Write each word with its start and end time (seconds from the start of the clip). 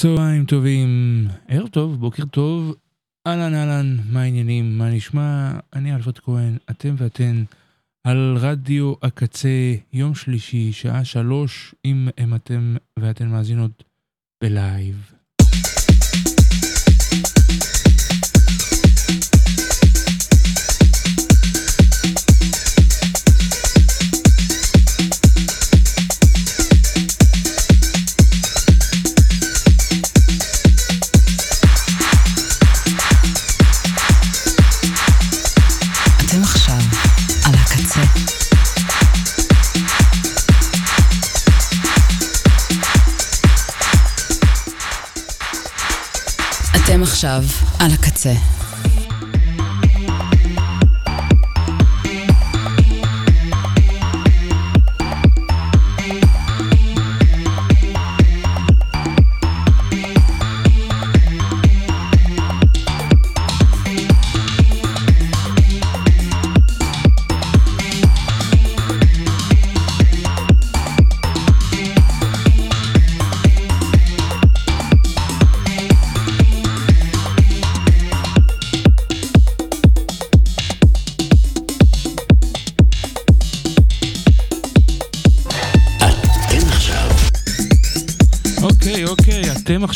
צהריים 0.00 0.44
טובים, 0.44 0.88
ערב 1.48 1.68
טוב, 1.68 2.00
בוקר 2.00 2.24
טוב, 2.24 2.74
אהלן 3.26 3.54
אהלן, 3.54 3.96
מה 4.12 4.22
העניינים, 4.22 4.78
מה 4.78 4.90
נשמע? 4.90 5.52
אני 5.72 5.94
אלפרד 5.94 6.18
כהן, 6.18 6.56
אתם 6.70 6.94
ואתן 6.98 7.44
על 8.04 8.36
רדיו 8.40 8.92
הקצה, 9.02 9.74
יום 9.92 10.14
שלישי, 10.14 10.72
שעה 10.72 11.04
שלוש, 11.04 11.74
אם 11.84 12.34
אתם 12.34 12.76
ואתן 12.98 13.28
מאזינות 13.28 13.84
בלייב. 14.42 15.12
עכשיו 47.20 47.44
על 47.78 47.90
הקצה. 47.92 48.32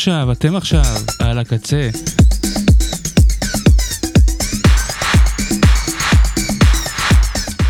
עכשיו, 0.07 0.31
אתם 0.31 0.55
עכשיו, 0.55 0.83
על 1.19 1.39
הקצה. 1.39 1.89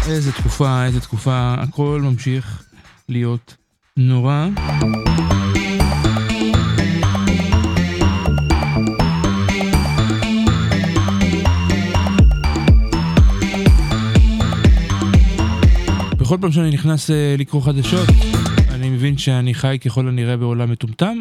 איזה 0.08 0.31
תקופה, 0.31 0.86
איזה 0.86 1.00
תקופה, 1.00 1.56
הכל 1.58 2.02
ממשיך 2.03 2.63
להיות 3.09 3.56
נורא. 3.97 4.47
בכל 16.17 16.38
פעם 16.41 16.52
שאני 16.52 16.69
נכנס 16.69 17.11
אה, 17.11 17.36
לקרוא 17.38 17.61
חדשות, 17.61 18.09
אני 18.69 18.89
מבין 18.89 19.17
שאני 19.17 19.53
חי 19.53 19.78
ככל 19.86 20.08
הנראה 20.08 20.38
בעולם 20.38 20.72
מטומטם, 20.72 21.17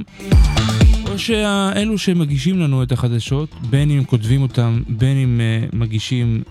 או 1.14 1.18
שאלו 1.18 1.98
שמגישים 1.98 2.58
לנו 2.58 2.82
את 2.82 2.92
החדשות, 2.92 3.48
בין 3.70 3.90
אם 3.90 4.04
כותבים 4.04 4.42
אותם, 4.42 4.82
בין 4.88 5.16
אם 5.16 5.40
uh, 5.40 5.76
מגישים 5.76 6.42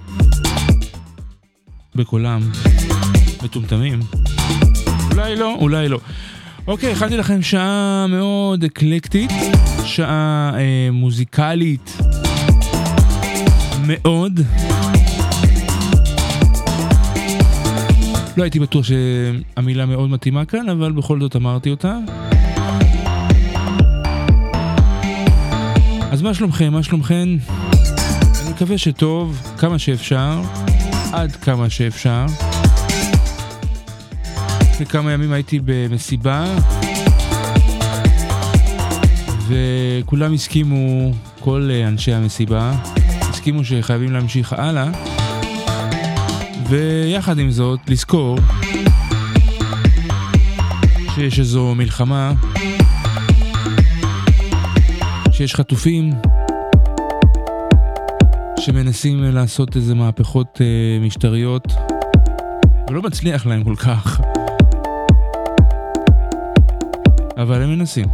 בקולם, 1.96 2.41
מטומטמים. 3.44 4.00
אולי 5.12 5.35
לא, 5.35 5.56
אולי 5.59 5.90
לא. 5.90 6.00
אוקיי, 6.68 6.91
הכנתי 6.91 7.18
לכם 7.18 7.41
שעה 7.41 8.06
מאוד 8.09 8.63
אקלקטית, 8.63 9.31
שעה 9.85 10.52
אה, 10.56 10.90
מוזיקלית 10.91 11.97
מאוד. 13.88 14.40
לא 18.38 18.44
הייתי 18.44 18.59
בטוח 18.59 18.85
שהמילה 18.85 19.85
מאוד 19.85 20.09
מתאימה 20.09 20.46
כאן, 20.46 20.69
אבל 20.69 20.91
בכל 20.91 21.22
זאת 21.22 21.35
אמרתי 21.35 21.69
אותה. 21.69 21.97
אז 26.13 26.22
מה 26.22 26.34
שלומכם? 26.34 26.74
מה 26.74 26.84
שלומכן? 26.84 27.29
אני 28.41 28.50
מקווה 28.50 28.78
שטוב, 28.78 29.41
כמה 29.57 29.79
שאפשר, 29.79 30.41
עד 31.13 31.35
כמה 31.35 31.69
שאפשר. 31.69 32.25
לפני 34.62 34.85
כמה 34.85 35.12
ימים 35.12 35.31
הייתי 35.31 35.59
במסיבה, 35.66 36.46
וכולם 39.47 40.34
הסכימו, 40.34 41.12
כל 41.40 41.69
אנשי 41.88 42.13
המסיבה, 42.13 42.72
הסכימו 43.22 43.63
שחייבים 43.63 44.12
להמשיך 44.12 44.53
הלאה. 44.53 44.90
ויחד 46.69 47.40
עם 47.40 47.52
זאת, 47.52 47.79
לזכור 47.88 48.38
שיש 51.16 51.40
איזו 51.40 51.75
מלחמה, 51.75 52.34
שיש 55.44 55.56
חטופים 55.56 56.09
שמנסים 58.59 59.24
לעשות 59.24 59.76
איזה 59.76 59.96
מהפכות 59.96 60.62
אה, 60.62 61.06
משטריות, 61.06 61.74
ולא 62.90 63.02
מצליח 63.02 63.46
להם 63.46 63.64
כל 63.64 63.76
כך. 63.76 64.22
אבל 67.38 67.62
הם 67.62 67.70
מנסים. 67.70 68.06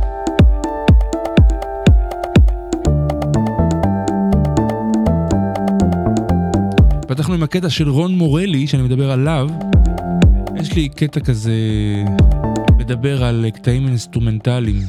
פתחנו 7.08 7.34
עם 7.34 7.44
הקטע 7.44 7.70
של 7.70 7.90
רון 7.90 8.16
מורלי, 8.16 8.68
שאני 8.68 8.84
מדבר 8.84 9.12
עליו. 9.12 9.50
יש 10.56 10.74
לי 10.74 10.90
קטע 10.90 11.20
כזה 11.20 11.54
לדבר 12.80 13.24
על 13.24 13.46
קטעים 13.54 13.88
אינסטרומנטליים. 13.88 14.84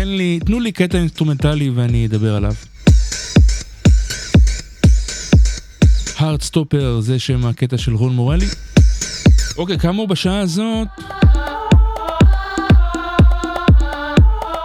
תן 0.00 0.08
לי, 0.08 0.38
תנו 0.46 0.60
לי 0.60 0.72
קטע 0.72 0.98
אינסטרומנטלי 0.98 1.70
ואני 1.70 2.06
אדבר 2.06 2.36
עליו. 2.36 2.52
Heartstopper 6.18 7.00
זה 7.00 7.18
שם 7.18 7.46
הקטע 7.46 7.78
של 7.78 7.94
רון 7.94 8.14
מורלי. 8.14 8.46
אוקיי, 9.58 9.78
כאמור 9.78 10.08
בשעה 10.08 10.38
הזאת 10.38 10.88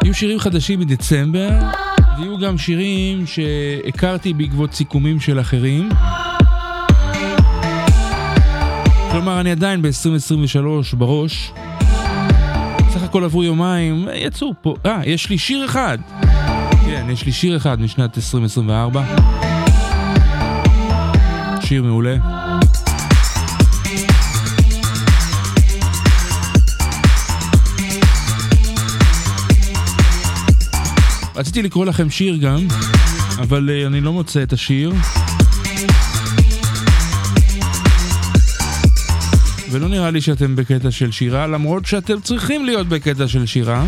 יהיו 0.03 0.13
שירים 0.13 0.39
חדשים 0.39 0.79
מדצמבר. 0.79 1.49
ויהיו 2.17 2.37
גם 2.39 2.57
שירים 2.57 3.27
שהכרתי 3.27 4.33
בעקבות 4.33 4.73
סיכומים 4.73 5.19
של 5.19 5.39
אחרים. 5.39 5.89
כלומר, 9.11 9.39
אני 9.39 9.51
עדיין 9.51 9.81
ב-2023 9.81 10.95
בראש. 10.97 11.51
הכל 13.15 13.23
עברו 13.23 13.43
יומיים, 13.43 14.07
יצאו 14.15 14.53
פה, 14.61 14.75
אה, 14.85 15.01
יש 15.05 15.29
לי 15.29 15.37
שיר 15.37 15.65
אחד. 15.65 15.97
כן, 16.85 17.07
יש 17.09 17.25
לי 17.25 17.31
שיר 17.31 17.57
אחד 17.57 17.81
משנת 17.81 18.17
2024. 18.17 19.05
שיר 21.61 21.83
מעולה. 21.83 22.15
רציתי 31.35 31.61
לקרוא 31.61 31.85
לכם 31.85 32.09
שיר 32.09 32.35
גם, 32.35 32.67
אבל 33.39 33.69
uh, 33.69 33.87
אני 33.87 34.01
לא 34.01 34.13
מוצא 34.13 34.43
את 34.43 34.53
השיר. 34.53 34.93
ולא 39.75 39.87
נראה 39.87 40.11
לי 40.11 40.21
שאתם 40.21 40.55
בקטע 40.55 40.91
של 40.91 41.11
שירה, 41.11 41.47
למרות 41.47 41.85
שאתם 41.85 42.21
צריכים 42.21 42.65
להיות 42.65 42.87
בקטע 42.87 43.27
של 43.27 43.45
שירה. 43.45 43.85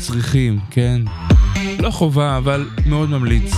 צריכים, 0.00 0.58
כן. 0.70 1.02
לא 1.78 1.90
חובה, 1.90 2.36
אבל 2.36 2.68
מאוד 2.86 3.10
ממליץ. 3.10 3.52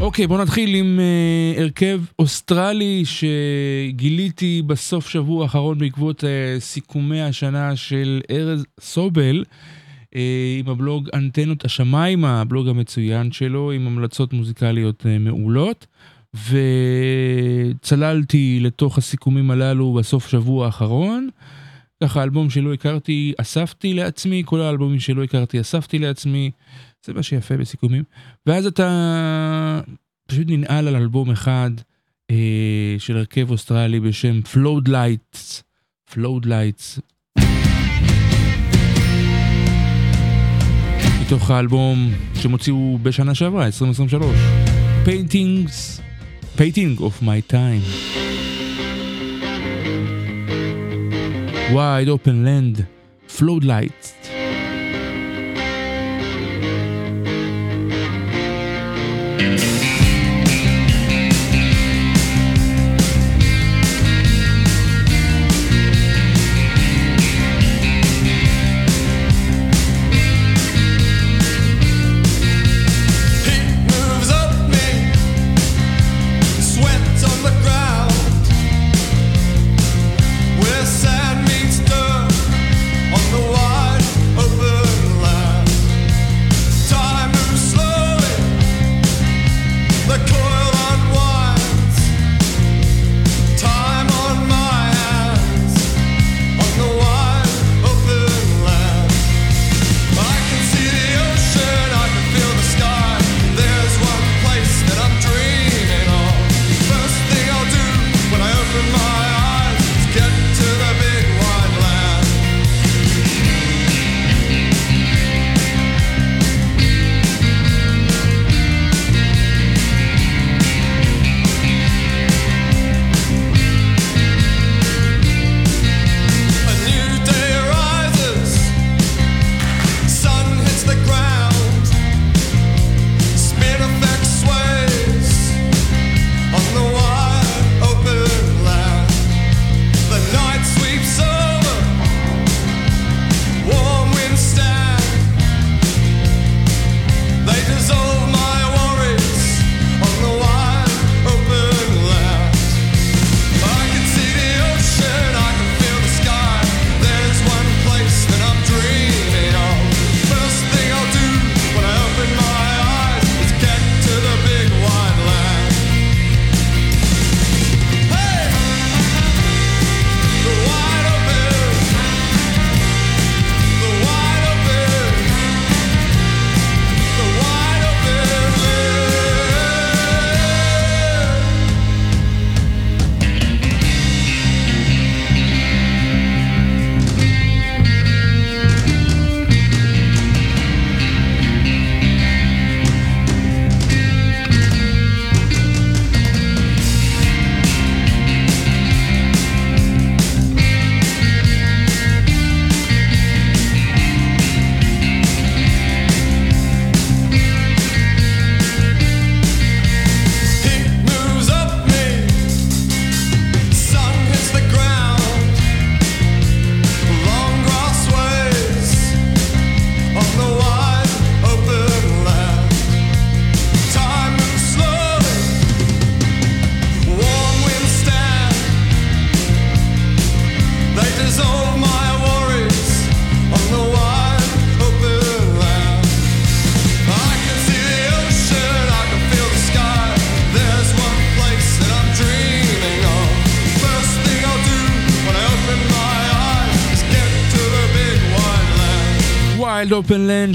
אוקיי, 0.00 0.26
בואו 0.26 0.42
נתחיל 0.42 0.74
עם 0.74 1.00
uh, 1.56 1.60
הרכב 1.60 2.00
אוסטרלי 2.18 3.02
שגיליתי 3.04 4.62
בסוף 4.66 5.08
שבוע 5.08 5.42
האחרון 5.42 5.78
בעקבות 5.78 6.24
uh, 6.24 6.26
סיכומי 6.60 7.22
השנה 7.22 7.76
של 7.76 8.20
ארז 8.30 8.64
סובל. 8.80 9.44
עם 10.58 10.68
הבלוג 10.68 11.08
אנטנות 11.14 11.64
השמיים, 11.64 12.24
הבלוג 12.24 12.68
המצוין 12.68 13.32
שלו, 13.32 13.72
עם 13.72 13.86
המלצות 13.86 14.32
מוזיקליות 14.32 15.06
אה, 15.06 15.18
מעולות. 15.18 15.86
וצללתי 17.74 18.58
לתוך 18.62 18.98
הסיכומים 18.98 19.50
הללו 19.50 19.94
בסוף 19.94 20.28
שבוע 20.28 20.66
האחרון. 20.66 21.28
ככה 22.02 22.22
אלבום 22.22 22.50
שלא 22.50 22.74
הכרתי 22.74 23.32
אספתי 23.40 23.94
לעצמי, 23.94 24.42
כל 24.46 24.60
האלבומים 24.60 25.00
שלא 25.00 25.24
הכרתי 25.24 25.60
אספתי 25.60 25.98
לעצמי, 25.98 26.50
זה 27.06 27.12
מה 27.12 27.22
שיפה 27.22 27.56
בסיכומים. 27.56 28.04
ואז 28.46 28.66
אתה 28.66 29.80
פשוט 30.26 30.46
ננעל 30.46 30.88
על 30.88 30.96
אלבום 30.96 31.30
אחד 31.30 31.70
אה, 32.30 32.96
של 32.98 33.16
הרכב 33.16 33.50
אוסטרלי 33.50 34.00
בשם 34.00 34.40
Float 34.54 34.88
Lights, 34.88 35.62
Float 36.12 36.44
Lights. 36.44 37.00
מתוך 41.28 41.50
האלבום 41.50 42.12
שהם 42.34 42.52
הוציאו 42.52 42.98
בשנה 43.02 43.34
שעברה, 43.34 43.66
2023, 43.66 44.36
Paintings, 45.04 46.00
Painting 46.58 47.00
of 47.00 47.22
My 47.22 47.52
Time. 47.52 47.84
Wide 51.74 52.08
Open 52.08 52.44
Land, 52.46 52.82
Floodlights. 53.38 54.27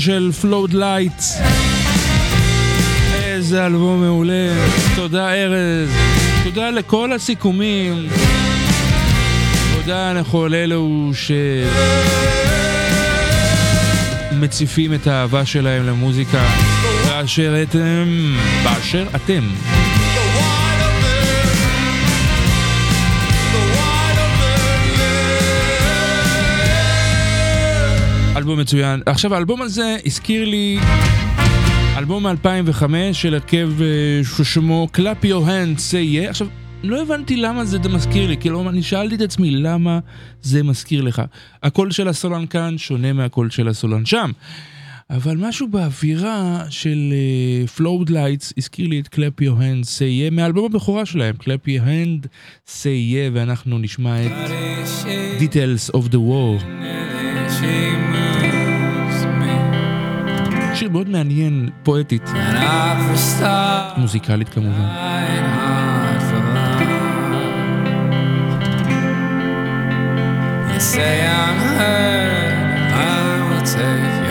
של 0.05 0.31
Floodlights. 0.41 1.37
איזה 3.13 3.65
אלבום 3.65 4.01
מעולה. 4.01 4.53
תודה 4.95 5.33
ארז. 5.33 5.89
תודה 6.43 6.69
לכל 6.69 7.13
הסיכומים. 7.13 8.07
תודה 9.75 10.13
לכל 10.13 10.53
אלו 10.53 11.11
שמציפים 14.31 14.93
את 14.93 15.07
האהבה 15.07 15.45
שלהם 15.45 15.87
למוזיקה 15.87 16.45
באשר 17.05 17.63
אתם, 17.63 18.35
באשר 18.63 19.05
אתם. 19.15 19.43
אלבום 28.43 28.59
מצוין. 28.59 29.01
עכשיו 29.05 29.33
האלבום 29.33 29.61
הזה 29.61 29.97
הזכיר 30.05 30.45
לי 30.45 30.79
אלבום 31.97 32.27
מ-2005 32.27 32.83
של 33.13 33.33
הרכב 33.33 33.69
אה, 33.81 34.21
ששמו 34.23 34.87
Clap 34.97 35.25
Your 35.25 35.45
Hands 35.47 35.79
Say 35.91 36.25
Yeah. 36.25 36.29
עכשיו, 36.29 36.47
לא 36.83 37.01
הבנתי 37.01 37.35
למה 37.35 37.65
זה 37.65 37.79
מזכיר 37.79 38.27
לי, 38.27 38.37
כאילו 38.37 38.69
אני 38.69 38.83
שאלתי 38.83 39.15
את 39.15 39.21
עצמי 39.21 39.51
למה 39.51 39.99
זה 40.41 40.63
מזכיר 40.63 41.01
לך. 41.01 41.21
הקול 41.63 41.91
של 41.91 42.07
הסולן 42.07 42.45
כאן 42.47 42.77
שונה 42.77 43.13
מהקול 43.13 43.49
של 43.49 43.67
הסולן 43.67 44.05
שם. 44.05 44.31
אבל 45.09 45.37
משהו 45.37 45.67
באווירה 45.67 46.63
של 46.69 47.13
uh, 47.13 47.79
Flowed 47.79 48.09
Lights 48.09 48.53
הזכיר 48.57 48.87
לי 48.87 48.99
את 48.99 49.15
Clap 49.15 49.43
Your 49.43 49.59
Hand 49.59 49.85
Say 49.85 50.31
Yeah 50.31 50.31
מאלבום 50.31 50.65
הבכורה 50.65 51.05
שלהם, 51.05 51.35
Clap 51.39 51.67
Your 51.67 51.81
Hand 51.81 52.27
Say 52.67 53.11
Yeah, 53.11 53.33
ואנחנו 53.33 53.79
נשמע 53.79 54.25
את 54.25 54.31
Details 55.39 55.95
of 55.95 56.11
the 56.11 56.17
War. 56.17 57.02
She 57.49 57.75
moves 58.13 59.25
me. 59.39 59.55
שיר 60.75 60.89
מאוד 60.89 61.09
מעניין, 61.09 61.69
פואטית. 61.83 62.29
מוזיקלית 63.97 64.49
כמובן. 64.49 64.87
say 70.93 71.25
I'm 71.25 71.59
hurt, 71.77 72.91
I 72.91 73.15
will 73.47 73.65
take 73.75 74.22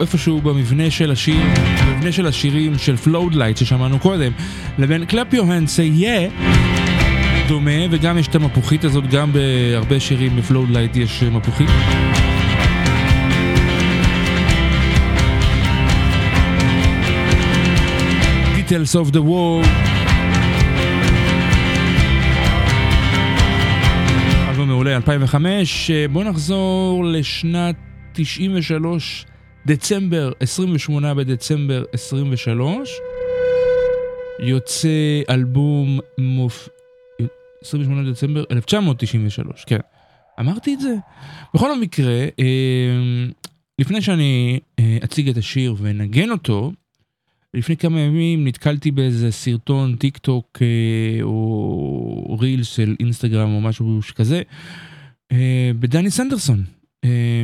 איפשהו 0.00 0.40
במבנה 0.40 0.90
של 0.90 1.10
השיר, 1.10 1.40
במבנה 1.86 2.12
של 2.12 2.26
השירים 2.26 2.78
של 2.78 2.96
Floodlights 2.96 3.56
ששמענו 3.56 3.98
קודם, 3.98 4.32
לבין 4.78 5.04
Clap 5.04 5.34
Your 5.34 5.52
Hands 5.52 5.68
Say 5.68 6.02
Yeah, 6.02 6.42
דומה, 7.48 7.70
וגם 7.90 8.18
יש 8.18 8.28
את 8.28 8.34
המפוחית 8.34 8.84
הזאת, 8.84 9.10
גם 9.10 9.32
בהרבה 9.32 10.00
שירים 10.00 10.36
ב 10.36 10.70
Floodlights 10.70 10.96
יש 10.96 11.22
מפוחית. 11.22 11.68
Details 18.56 18.94
of 18.94 19.12
the 19.12 19.18
War. 19.18 19.66
אלבום 24.50 24.68
מעולה 24.68 24.96
2005, 24.96 25.90
בואו 26.12 26.24
נחזור 26.24 27.04
לשנת 27.04 27.74
93 28.12 29.26
דצמבר, 29.66 30.32
28 30.40 31.14
בדצמבר 31.14 31.84
23, 31.92 32.90
יוצא 34.40 35.22
אלבום 35.30 36.00
מופ... 36.18 36.68
28 37.62 38.02
בדצמבר 38.02 38.44
1993, 38.50 39.64
כן. 39.64 39.78
אמרתי 40.40 40.74
את 40.74 40.80
זה? 40.80 40.94
בכל 41.54 41.72
המקרה, 41.72 42.26
אה, 42.38 43.26
לפני 43.78 44.02
שאני 44.02 44.60
אה, 44.78 44.98
אציג 45.04 45.28
את 45.28 45.36
השיר 45.36 45.74
ואנגן 45.78 46.30
אותו, 46.30 46.72
לפני 47.54 47.76
כמה 47.76 48.00
ימים 48.00 48.46
נתקלתי 48.46 48.90
באיזה 48.90 49.32
סרטון 49.32 49.96
טיק 49.96 50.18
טוק 50.18 50.58
אה, 50.62 51.22
או 51.22 52.36
ריל 52.40 52.62
של 52.62 52.96
אינסטגרם 53.00 53.54
או 53.54 53.60
משהו 53.60 54.02
שכזה, 54.02 54.42
בדני 55.78 56.10
סנדרסון. 56.10 56.77
אה, 57.04 57.42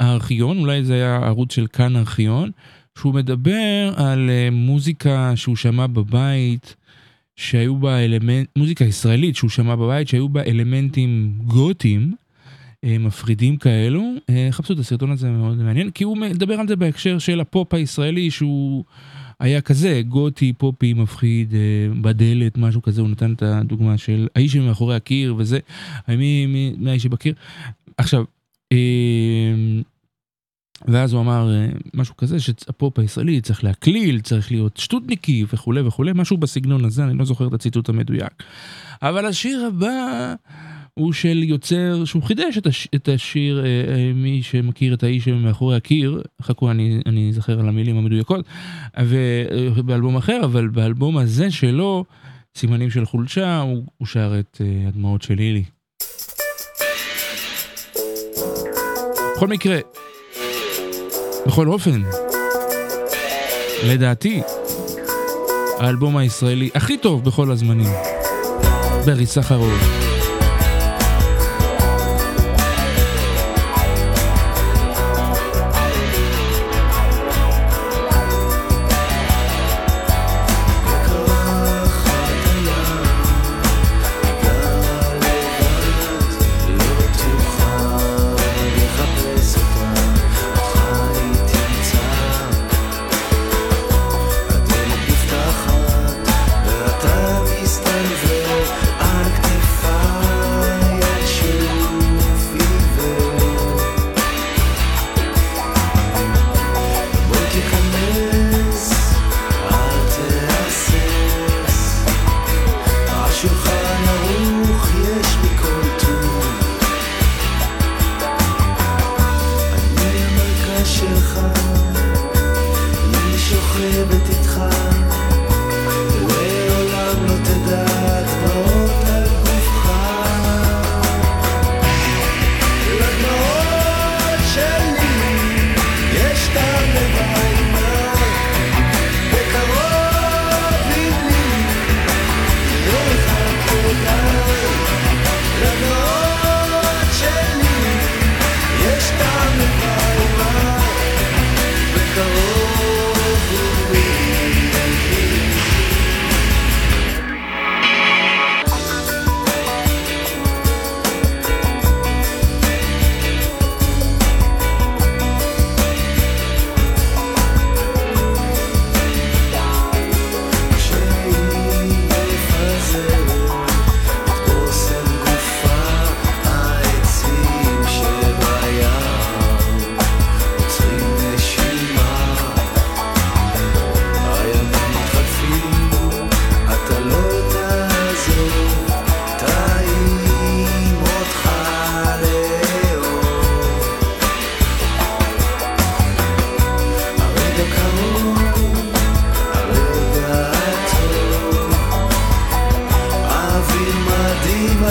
מהארכיון, 0.00 0.58
אולי 0.58 0.84
זה 0.84 0.94
היה 0.94 1.16
ערוץ 1.16 1.52
של 1.52 1.66
כאן 1.66 1.96
ארכיון, 1.96 2.50
שהוא 2.98 3.14
מדבר 3.14 3.92
על 3.96 4.30
אה, 4.30 4.48
מוזיקה 4.52 5.32
שהוא 5.36 5.56
שמע 5.56 5.86
בבית, 5.86 6.76
שהיו 7.36 7.76
בה 7.76 8.04
אלמנט, 8.04 8.48
מוזיקה 8.56 8.84
ישראלית 8.84 9.36
שהוא 9.36 9.50
שמע 9.50 9.76
בבית, 9.76 10.08
שהיו 10.08 10.28
בה 10.28 10.42
אלמנטים 10.42 11.32
גותיים, 11.44 12.14
אה, 12.84 12.98
מפרידים 12.98 13.56
כאלו. 13.56 14.02
חפשו 14.50 14.72
את 14.72 14.78
הסרטון 14.78 15.10
הזה 15.10 15.30
מאוד 15.30 15.56
מעניין, 15.56 15.90
כי 15.90 16.04
הוא 16.04 16.16
מדבר 16.16 16.54
על 16.54 16.68
זה 16.68 16.76
בהקשר 16.76 17.18
של 17.18 17.40
הפופ 17.40 17.74
הישראלי 17.74 18.30
שהוא... 18.30 18.84
היה 19.40 19.60
כזה, 19.60 20.02
גותי, 20.08 20.52
פופי, 20.52 20.94
מפחיד, 20.94 21.54
בדלת, 22.00 22.58
משהו 22.58 22.82
כזה, 22.82 23.00
הוא 23.00 23.08
נתן 23.08 23.32
את 23.32 23.42
הדוגמה 23.42 23.98
של 23.98 24.28
האיש 24.36 24.52
שמאחורי 24.52 24.96
הקיר 24.96 25.34
וזה, 25.38 25.58
מי, 26.08 26.46
מי, 26.46 26.90
האיש 26.90 27.02
שבקיר, 27.02 27.34
עכשיו, 28.00 28.24
אמ, 28.72 29.82
ואז 30.88 31.12
הוא 31.12 31.20
אמר 31.20 31.54
אה, 31.54 31.66
משהו 31.94 32.16
כזה 32.16 32.40
שהפופ 32.40 32.98
הישראלי 32.98 33.40
צריך 33.40 33.64
להקליל, 33.64 34.20
צריך 34.20 34.52
להיות 34.52 34.76
שטותניקי 34.76 35.44
וכולי 35.52 35.80
וכולי, 35.80 36.12
משהו 36.14 36.36
בסגנון 36.36 36.84
הזה, 36.84 37.04
אני 37.04 37.18
לא 37.18 37.24
זוכר 37.24 37.48
את 37.48 37.52
הציטוט 37.52 37.88
המדויק. 37.88 38.42
אבל 39.02 39.26
השיר 39.26 39.66
הבא 39.66 40.34
הוא 40.94 41.12
של 41.12 41.42
יוצר 41.42 42.04
שהוא 42.04 42.22
חידש 42.22 42.58
את, 42.58 42.66
הש, 42.66 42.88
את 42.94 43.08
השיר, 43.08 43.64
אה, 43.64 43.64
אה, 43.64 44.12
מי 44.14 44.42
שמכיר 44.42 44.94
את 44.94 45.02
האיש 45.02 45.28
מאחורי 45.28 45.76
הקיר, 45.76 46.22
חכו 46.42 46.70
אני, 46.70 47.00
אני 47.06 47.28
אזכר 47.28 47.60
על 47.60 47.68
המילים 47.68 47.96
המדויקות, 47.96 48.46
ובאלבום 49.74 50.16
אחר, 50.16 50.40
אבל 50.44 50.68
באלבום 50.68 51.16
הזה 51.16 51.50
שלו, 51.50 52.04
סימנים 52.56 52.90
של 52.90 53.06
חולשה, 53.06 53.60
הוא, 53.60 53.84
הוא 53.98 54.06
שר 54.06 54.40
את 54.40 54.60
הדמעות 54.88 55.22
של 55.22 55.34
לילי. 55.34 55.64
בכל 59.40 59.48
מקרה, 59.48 59.78
בכל 61.46 61.68
אופן, 61.68 62.02
לדעתי, 63.84 64.42
האלבום 65.78 66.16
הישראלי 66.16 66.70
הכי 66.74 66.96
טוב 66.98 67.24
בכל 67.24 67.50
הזמנים, 67.50 67.92
ברי 69.06 69.26
סחרוב. 69.26 70.09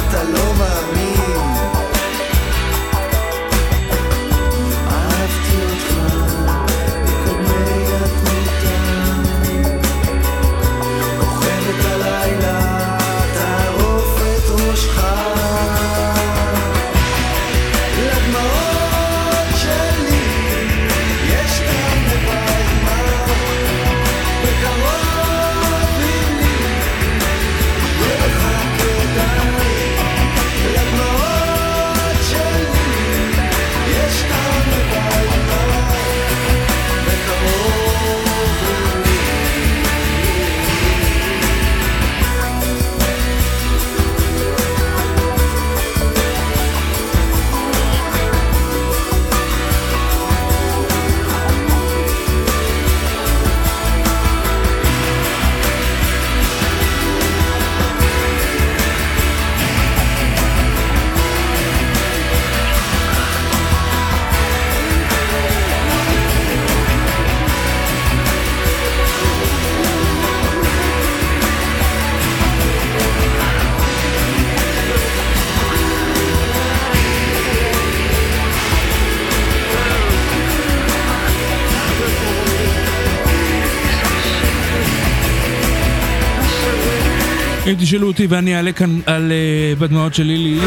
hasta 0.09 0.23
lo 0.23 0.48
אותי 88.19 88.35
ואני 88.35 88.55
אעלה 88.55 88.71
כאן 88.71 88.99
על 89.05 89.31
uh, 89.31 89.79
בדמעות 89.79 90.13
של 90.13 90.23
לילי. 90.23 90.59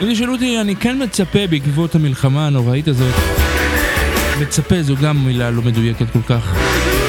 אם 0.00 0.12
תשאלו 0.12 0.32
אותי, 0.32 0.60
אני 0.60 0.76
כן 0.76 1.02
מצפה 1.02 1.46
בעקבות 1.50 1.94
המלחמה 1.94 2.46
הנוראית 2.46 2.88
הזאת. 2.88 3.14
מצפה 4.40 4.82
זו 4.82 4.96
גם 4.96 5.24
מילה 5.24 5.50
לא 5.50 5.62
מדויקת 5.62 6.10
כל 6.12 6.22
כך. 6.26 6.56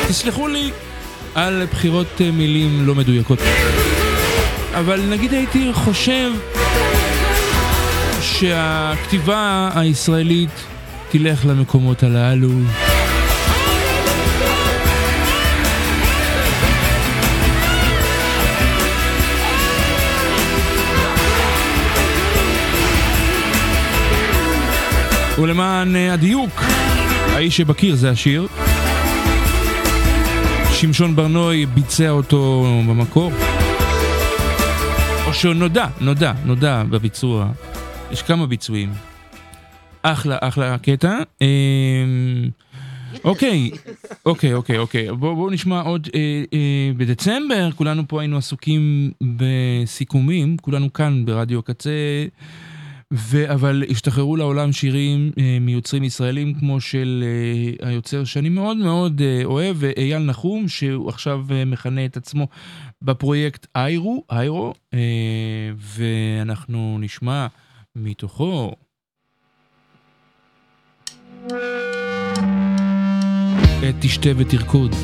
תסלחו 0.07 0.47
לי 0.47 0.71
על 1.35 1.65
בחירות 1.71 2.07
uh, 2.17 2.23
מילים 2.33 2.87
לא 2.87 2.95
מדויקות. 2.95 3.39
אבל 4.73 5.01
נגיד 5.09 5.33
הייתי 5.33 5.69
חושב 5.73 6.31
שהכתיבה 8.21 9.69
הישראלית 9.75 10.63
תלך 11.09 11.45
למקומות 11.45 12.03
הללו 12.03 12.49
ולמען 25.41 25.95
אה, 25.95 26.13
הדיוק, 26.13 26.61
האיש 27.33 27.57
שבקיר 27.57 27.95
זה 27.95 28.09
השיר. 28.09 28.47
שמשון 30.71 31.15
ברנוי 31.15 31.65
ביצע 31.65 32.09
אותו 32.09 32.65
במקור. 32.89 33.31
או 35.27 35.33
שנודע, 35.33 35.87
נודע, 36.01 36.33
נודע 36.45 36.83
בביצוע. 36.89 37.51
יש 38.11 38.21
כמה 38.21 38.47
ביצועים. 38.47 38.93
אחלה, 40.01 40.37
אחלה 40.41 40.77
קטע. 40.77 41.17
אמ, 41.41 41.47
אוקיי, 43.23 43.71
אוקיי, 44.25 44.53
אוקיי, 44.53 44.77
אוקיי. 44.77 45.11
בואו 45.11 45.35
בוא 45.35 45.51
נשמע 45.51 45.81
עוד. 45.81 46.07
אה, 46.15 46.43
אה, 46.53 46.91
בדצמבר 46.97 47.69
כולנו 47.75 48.03
פה 48.07 48.21
היינו 48.21 48.37
עסוקים 48.37 49.11
בסיכומים, 49.23 50.57
כולנו 50.61 50.93
כאן 50.93 51.25
ברדיו 51.25 51.61
קצה. 51.61 51.89
ו- 53.13 53.53
אבל 53.53 53.83
השתחררו 53.89 54.35
לעולם 54.35 54.71
שירים 54.71 55.31
אה, 55.39 55.57
מיוצרים 55.61 56.03
ישראלים 56.03 56.53
כמו 56.53 56.81
של 56.81 57.23
אה, 57.25 57.89
היוצר 57.89 58.23
שאני 58.23 58.49
מאוד 58.49 58.77
מאוד 58.77 59.21
אה, 59.21 59.41
אוהב, 59.45 59.77
אייל 59.97 60.19
נחום, 60.23 60.67
שהוא 60.67 61.09
עכשיו 61.09 61.45
אה, 61.51 61.65
מכנה 61.65 62.05
את 62.05 62.17
עצמו 62.17 62.47
בפרויקט 63.01 63.67
איירו, 63.75 64.23
איירו, 64.31 64.73
אה, 64.93 64.99
ואנחנו 65.77 66.97
נשמע 67.01 67.47
מתוכו. 67.95 68.75
תשתה 73.99 74.29
ותרקוד. 74.37 74.95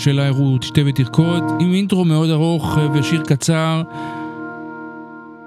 של 0.00 0.20
איירו 0.20 0.58
תשתה 0.58 0.80
ותרקוד, 0.86 1.42
עם 1.60 1.72
אינטרו 1.72 2.04
מאוד 2.04 2.30
ארוך 2.30 2.78
אה, 2.78 2.90
ושיר 2.90 3.22
קצר. 3.22 3.82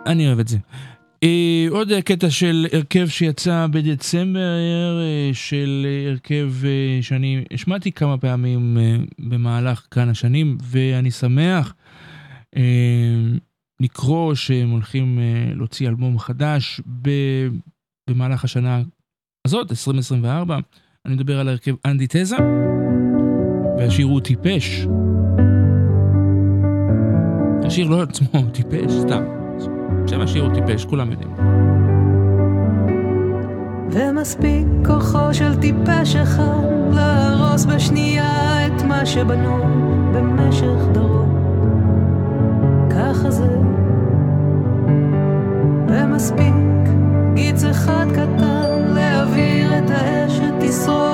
אני 0.05 0.27
אוהב 0.27 0.39
את 0.39 0.47
זה. 0.47 0.57
אה, 1.23 1.65
עוד 1.69 1.91
קטע 2.05 2.29
של 2.29 2.67
הרכב 2.73 3.07
שיצא 3.07 3.67
בדצמבר, 3.71 4.99
אה, 5.01 5.29
של 5.33 5.87
הרכב 6.09 6.53
שאני 7.01 7.43
השמעתי 7.53 7.91
כמה 7.91 8.17
פעמים 8.17 8.77
במהלך 9.19 9.87
כאן 9.91 10.09
השנים, 10.09 10.57
ואני 10.61 11.11
שמח 11.11 11.73
לקרוא 13.79 14.35
שהם 14.35 14.69
הולכים 14.69 15.19
להוציא 15.55 15.89
אלבום 15.89 16.19
חדש 16.19 16.81
במהלך 18.09 18.43
השנה 18.43 18.81
הזאת, 19.47 19.71
2024. 19.71 20.59
אני 21.05 21.13
מדבר 21.13 21.39
על 21.39 21.49
הרכב 21.49 21.75
אנדי 21.85 22.05
תזה. 22.09 22.37
והשיר 23.77 24.05
הוא 24.05 24.21
טיפש. 24.21 24.87
השיר 27.63 27.87
לא 27.87 28.01
עצמו 28.01 28.41
טיפש, 28.51 28.93
סתם. 29.01 29.23
שם 30.07 30.21
השיר 30.21 30.43
הוא 30.43 30.53
טיפש, 30.53 30.85
כולם 30.85 31.11
יודעים. 31.11 31.33
ומספיק 33.91 34.67
כוחו 34.85 35.33
של 35.33 35.55
טיפש 35.55 36.15
אחד 36.15 36.63
להרוס 36.93 37.65
בשנייה 37.65 38.67
את 38.67 38.81
מה 38.81 39.05
שבנו 39.05 39.57
במשך 40.13 40.87
דרום. 40.93 41.37
ככה 42.89 43.31
זה. 43.31 43.57
ומספיק 45.87 46.53
גיץ 47.33 47.63
אחד 47.63 48.05
קטן 48.11 48.93
להעביר 48.95 49.77
את 49.77 49.89
האש 49.89 50.31
שתשרוף 50.31 51.12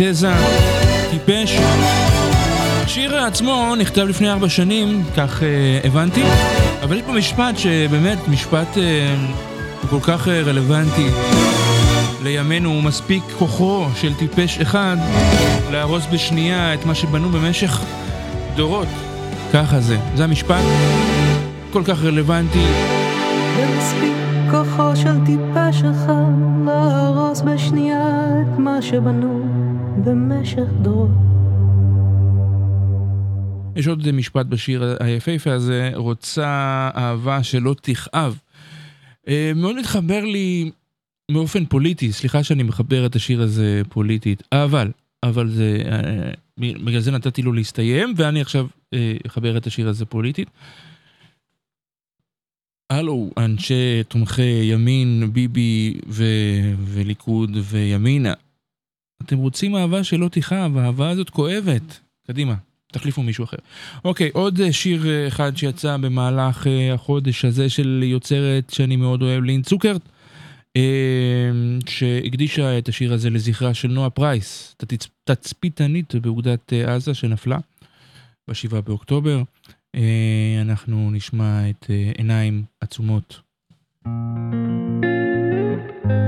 אנטיתזה, 0.00 0.32
טיפש. 1.10 1.58
השיר 2.84 3.16
עצמו 3.16 3.74
נכתב 3.78 4.02
לפני 4.02 4.30
ארבע 4.30 4.48
שנים, 4.48 5.02
כך 5.16 5.40
uh, 5.40 5.86
הבנתי, 5.86 6.22
אבל 6.82 6.96
יש 6.96 7.02
פה 7.02 7.12
משפט 7.12 7.58
שבאמת 7.58 8.28
משפט 8.28 8.68
הוא 9.82 9.90
כל 9.90 10.00
כך 10.00 10.26
uh, 10.26 10.30
רלוונטי 10.30 11.06
לימינו, 12.22 12.82
מספיק 12.82 13.22
כוחו 13.38 13.86
של 13.94 14.14
טיפש 14.14 14.58
אחד 14.58 14.96
להרוס 15.70 16.06
בשנייה 16.12 16.74
את 16.74 16.86
מה 16.86 16.94
שבנו 16.94 17.28
במשך 17.28 17.80
דורות. 18.56 18.88
ככה 19.52 19.80
זה, 19.80 19.98
זה 20.14 20.24
המשפט 20.24 20.64
כל 21.72 21.82
כך 21.84 22.02
רלוונטי. 22.02 22.66
כוחו 24.50 24.96
של 24.96 25.24
טיפש 25.24 25.82
אחד 25.82 26.32
להרוס 26.66 27.40
בשנייה 27.40 28.26
את 28.42 28.58
מה 28.58 28.82
שבנו 28.82 29.47
במשך 30.08 30.68
דורות. 30.82 31.10
יש 33.76 33.86
עוד 33.86 34.10
משפט 34.10 34.46
בשיר 34.46 34.96
היפהפה 35.00 35.52
הזה, 35.52 35.90
רוצה 35.94 36.90
אהבה 36.96 37.42
שלא 37.42 37.74
תכאב. 37.82 38.38
אה, 39.28 39.52
מאוד 39.56 39.76
מתחבר 39.76 40.24
לי 40.24 40.70
באופן 41.30 41.64
פוליטי, 41.64 42.12
סליחה 42.12 42.42
שאני 42.42 42.62
מחבר 42.62 43.06
את 43.06 43.16
השיר 43.16 43.42
הזה 43.42 43.82
פוליטית, 43.88 44.42
אבל, 44.52 44.90
אבל 45.22 45.50
זה, 45.50 45.82
אה, 45.86 46.30
בגלל 46.58 47.00
זה 47.00 47.10
נתתי 47.10 47.42
לו 47.42 47.52
להסתיים, 47.52 48.14
ואני 48.16 48.40
עכשיו 48.40 48.66
אה, 48.94 49.16
אחבר 49.26 49.56
את 49.56 49.66
השיר 49.66 49.88
הזה 49.88 50.04
פוליטית. 50.04 50.50
הלו, 52.90 53.30
אנשי 53.38 54.04
תומכי 54.08 54.42
ימין, 54.42 55.30
ביבי 55.32 56.00
ו... 56.08 56.24
וליכוד 56.84 57.50
וימינה. 57.54 58.34
אתם 59.22 59.38
רוצים 59.38 59.76
אהבה 59.76 60.04
שלא 60.04 60.28
תכאב, 60.28 60.76
האהבה 60.76 61.10
הזאת 61.10 61.30
כואבת. 61.30 62.00
קדימה, 62.26 62.54
תחליפו 62.92 63.22
מישהו 63.22 63.44
אחר. 63.44 63.56
אוקיי, 64.04 64.30
עוד 64.32 64.60
אה, 64.60 64.72
שיר 64.72 65.08
אה, 65.08 65.28
אחד 65.28 65.56
שיצא 65.56 65.96
במהלך 65.96 66.66
אה, 66.66 66.94
החודש 66.94 67.44
הזה 67.44 67.70
של 67.70 68.00
יוצרת 68.04 68.70
שאני 68.70 68.96
מאוד 68.96 69.22
אוהב, 69.22 69.44
לין 69.44 69.62
צוקרט, 69.62 70.02
שהקדישה 71.86 72.78
את 72.78 72.88
השיר 72.88 73.12
הזה 73.12 73.30
לזכרה 73.30 73.74
של 73.74 73.88
נועה 73.88 74.10
פרייס, 74.10 74.76
תצפיתנית 75.24 76.14
באוגדת 76.14 76.72
עזה 76.72 77.14
שנפלה 77.14 77.58
ב-7 78.48 78.80
באוקטובר. 78.80 79.42
אנחנו 80.62 81.10
נשמע 81.10 81.70
את 81.70 81.90
עיניים 82.18 82.64
עצומות. 82.80 83.40
כיסופים 84.04 86.27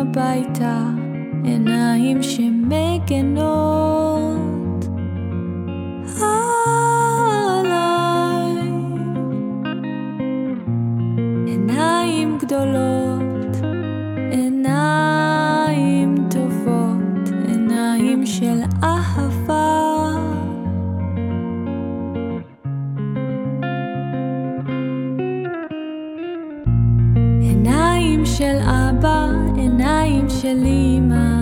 הביתה, 0.00 0.82
עיניים 1.44 2.22
שמגנות 2.22 3.40
עליי. 6.16 7.70
עיניים 11.46 12.38
גדולות, 12.38 13.56
עיניים 14.32 16.14
טובות, 16.30 17.28
עיניים 17.48 18.26
של 18.26 18.60
אהבה. 18.82 19.70
עיניים 27.40 28.26
של 28.26 28.56
אבא, 28.64 29.49
עיניים 29.60 30.26
של 30.28 30.58
אמא, 30.66 31.39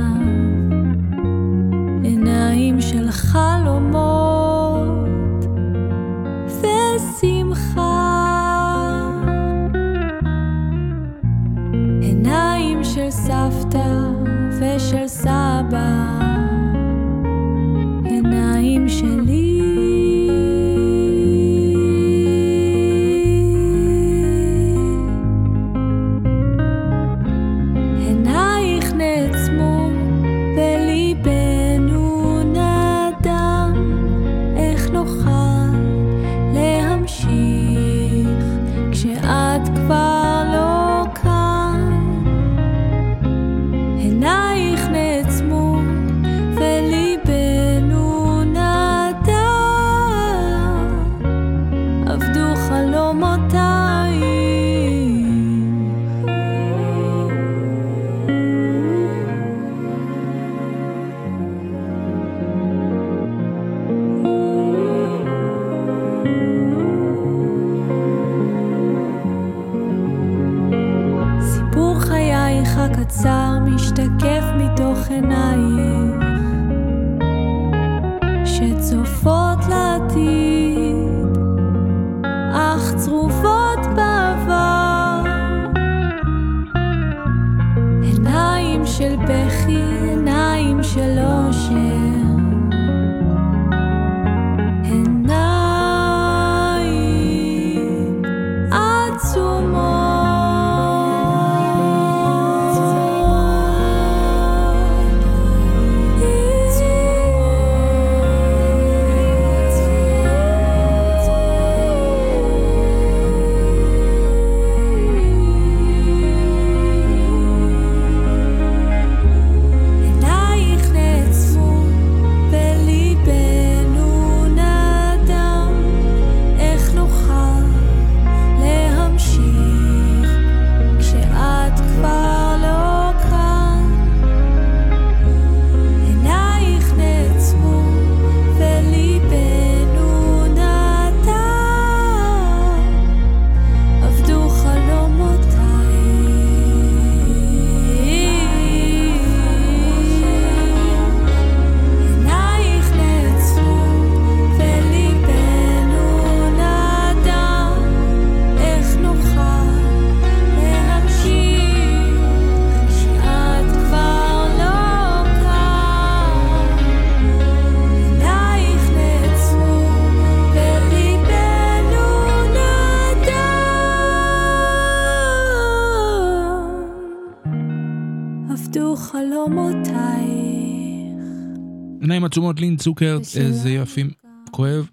צוקר, 182.78 183.18
איזה 183.36 183.70
יפים, 183.70 184.10
כואב. 184.50 184.88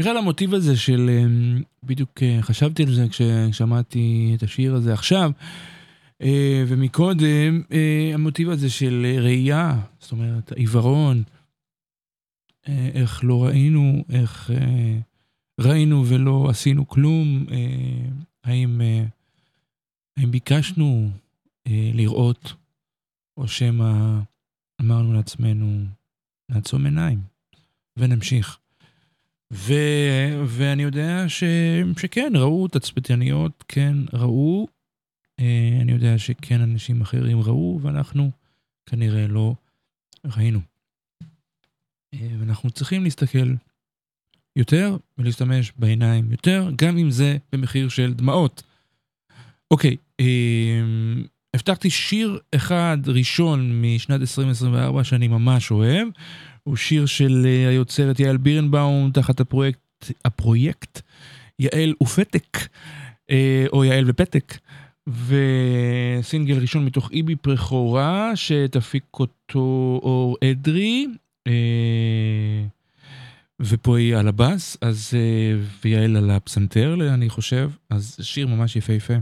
בכלל 0.00 0.16
המוטיב 0.16 0.54
הזה 0.54 0.76
של, 0.76 1.10
אמ, 1.10 1.62
בדיוק 1.82 2.22
אה, 2.22 2.38
חשבתי 2.42 2.82
על 2.82 2.94
זה 2.94 3.06
כששמעתי 3.08 4.32
את 4.36 4.42
השיר 4.42 4.74
הזה 4.74 4.92
עכשיו, 4.92 5.30
אה, 6.22 6.64
ומקודם, 6.66 7.62
אה, 7.72 8.10
המוטיב 8.14 8.50
הזה 8.50 8.70
של 8.70 9.06
ראייה, 9.22 9.80
זאת 9.98 10.12
אומרת, 10.12 10.52
העיוורון, 10.52 11.22
איך 12.94 13.24
לא 13.24 13.44
ראינו, 13.44 14.04
איך 14.10 14.50
ראינו 15.60 16.04
ולא 16.06 16.46
עשינו 16.50 16.88
כלום, 16.88 17.46
האם, 18.44 18.80
האם 20.16 20.30
ביקשנו 20.30 21.10
לראות, 21.68 22.54
או 23.36 23.48
שמא 23.48 24.18
אמרנו 24.80 25.12
לעצמנו, 25.12 25.84
נעצום 26.50 26.84
עיניים 26.84 27.20
ונמשיך. 27.96 28.58
ו, 29.52 29.74
ואני 30.46 30.82
יודע 30.82 31.28
ש, 31.28 31.44
שכן, 31.98 32.32
ראו 32.36 32.68
תצפיתניות, 32.68 33.64
כן, 33.68 33.96
ראו. 34.12 34.68
אה, 35.40 35.78
אני 35.80 35.92
יודע 35.92 36.18
שכן 36.18 36.60
אנשים 36.60 37.00
אחרים 37.00 37.40
ראו, 37.40 37.78
ואנחנו 37.82 38.30
כנראה 38.86 39.26
לא 39.26 39.54
ראינו. 40.24 40.60
אה, 42.14 42.28
ואנחנו 42.38 42.70
צריכים 42.70 43.04
להסתכל 43.04 43.54
יותר 44.56 44.96
ולהשתמש 45.18 45.72
בעיניים 45.76 46.32
יותר, 46.32 46.70
גם 46.76 46.98
אם 46.98 47.10
זה 47.10 47.36
במחיר 47.52 47.88
של 47.88 48.14
דמעות. 48.14 48.62
אוקיי, 49.70 49.96
אה, 50.20 50.80
הבטחתי 51.54 51.90
שיר 51.90 52.38
אחד 52.54 52.98
ראשון 53.06 53.82
משנת 53.82 54.20
2024 54.20 55.04
שאני 55.04 55.28
ממש 55.28 55.70
אוהב. 55.70 56.08
הוא 56.62 56.76
שיר 56.76 57.06
של 57.06 57.46
אה, 57.46 57.68
היוצרת 57.68 58.20
יעל 58.20 58.36
בירנבאום 58.36 59.10
תחת 59.14 59.40
הפרויקט, 59.40 60.10
הפרויקט 60.24 61.00
יעל 61.58 61.94
ופתק, 62.02 62.58
אה, 63.30 63.66
או 63.72 63.84
יעל 63.84 64.04
ופתק, 64.06 64.58
וסינגל 65.08 66.58
ראשון 66.58 66.84
מתוך 66.84 67.10
איבי 67.12 67.36
פרחורה 67.36 68.32
שתפיק 68.34 69.04
אותו 69.20 70.00
אור 70.02 70.36
אדרי. 70.44 71.06
אה, 71.46 71.52
ופה 73.60 73.98
היא 73.98 74.16
על 74.16 74.28
הבאס, 74.28 74.76
אז, 74.80 75.14
ויעל 75.84 76.16
על 76.16 76.30
הפסנתר, 76.30 76.96
אני 77.14 77.28
חושב, 77.28 77.70
אז 77.90 78.16
שיר 78.22 78.46
ממש 78.46 78.76
יפהפה. 78.76 79.14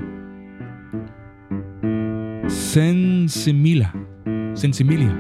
סנסימילה, 2.48 3.90
סנסימיליה, 4.56 5.12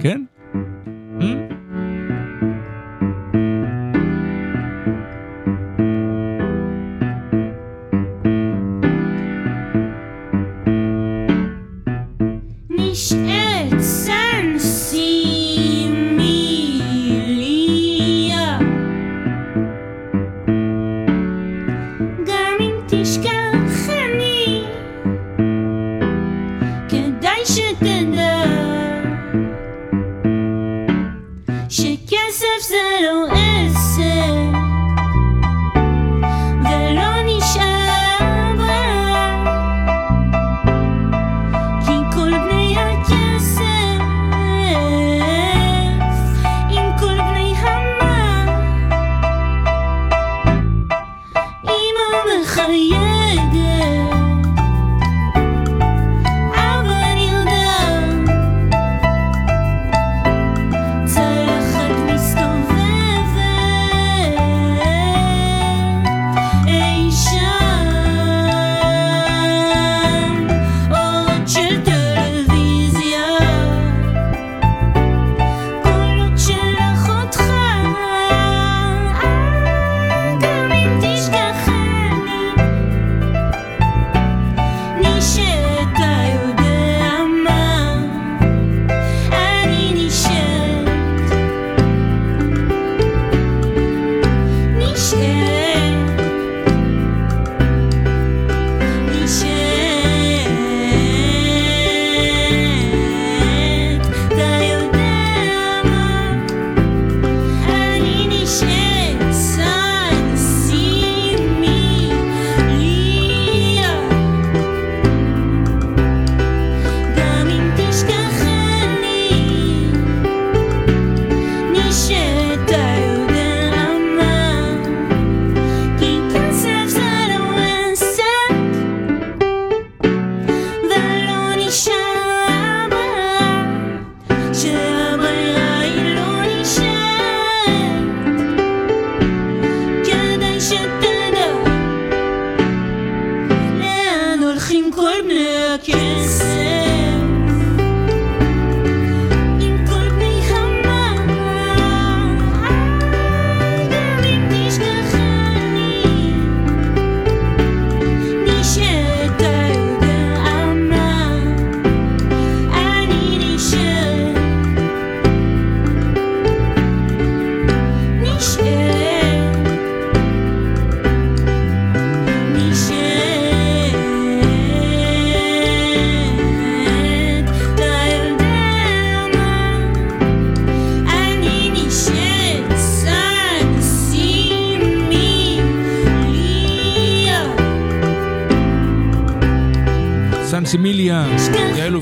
כן? 0.00 0.24
Hmm? 1.18 1.51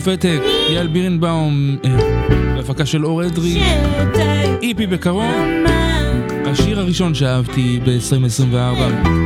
ותק, 0.04 0.40
יעל 0.70 0.88
בירנבאום, 0.88 1.78
אה, 1.86 1.98
בהפקה 2.56 2.86
של 2.86 3.06
אור 3.06 3.26
אדרי, 3.26 3.62
איפי 4.62 4.88
בקרוב, 4.88 5.26
השיר 6.46 6.80
הראשון 6.80 7.14
שאהבתי 7.14 7.80
ב-2024. 7.86 9.22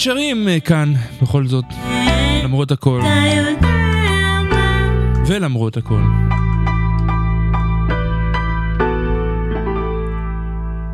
נשארים 0.00 0.48
אה, 0.48 0.60
כאן 0.60 0.92
בכל 1.22 1.46
זאת, 1.46 1.64
למרות 2.44 2.70
הכל. 2.70 3.02
ולמרות 5.26 5.76
הכל. 5.76 6.00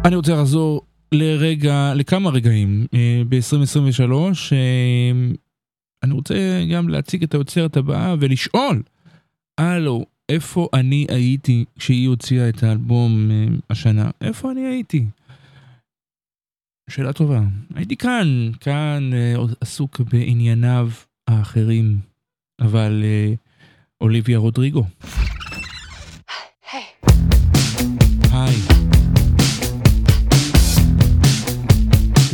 אני 0.07 0.17
רוצה 0.17 0.35
לחזור 0.35 0.83
לרגע, 1.13 1.93
לכמה 1.95 2.31
רגעים 2.31 2.87
אה, 2.95 3.23
ב-2023. 3.29 4.13
אה, 4.53 5.13
אני 6.03 6.13
רוצה 6.13 6.65
גם 6.73 6.89
להציג 6.89 7.23
את 7.23 7.35
היוצרת 7.35 7.77
הבאה 7.77 8.15
ולשאול, 8.21 8.83
הלו, 9.59 10.07
איפה 10.29 10.69
אני 10.75 11.07
הייתי 11.09 11.65
כשהיא 11.79 12.09
הוציאה 12.09 12.49
את 12.49 12.63
האלבום 12.63 13.31
אה, 13.31 13.47
השנה? 13.71 14.11
איפה 14.21 14.51
אני 14.51 14.67
הייתי? 14.67 15.05
שאלה 16.91 17.13
טובה. 17.13 17.43
הייתי 17.75 17.97
כאן, 17.97 18.51
כאן 18.61 19.11
עסוק 19.61 20.01
בענייניו 20.01 20.91
האחרים, 21.29 21.99
אבל 22.61 23.05
אוליביה 24.01 24.39
רודריגו. 24.39 24.85
היי. 28.33 28.55
Hey. 28.69 28.76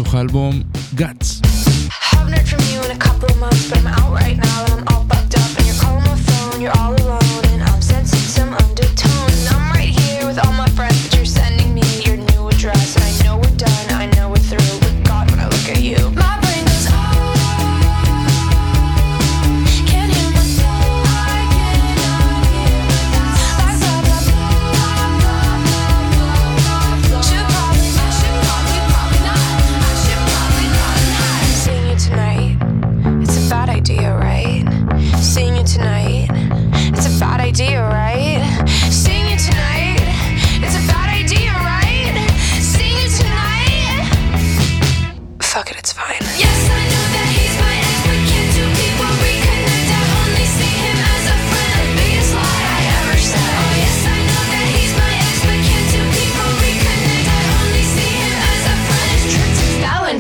מתוך 0.03 0.15
האלבום 0.15 0.63
I'm 3.77 3.87
out 3.87 4.11
right 4.21 4.37
now 4.47 4.59
and 4.65 4.73
I'm 4.81 4.89
all 4.95 5.05
up 5.43 5.51
and 5.59 5.67
you're 5.67 5.81
calling 5.83 6.05
my 6.11 6.17
phone, 6.27 6.61
you're 6.61 6.77
all 6.79 6.95
alone. 7.03 7.22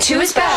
two 0.02 0.20
is 0.20 0.32
back. 0.32 0.51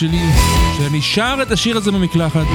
שלי, 0.00 0.20
שאני 0.78 1.02
שר 1.02 1.38
את 1.42 1.50
השיר 1.50 1.76
הזה 1.76 1.90
במקלחת. 1.90 2.46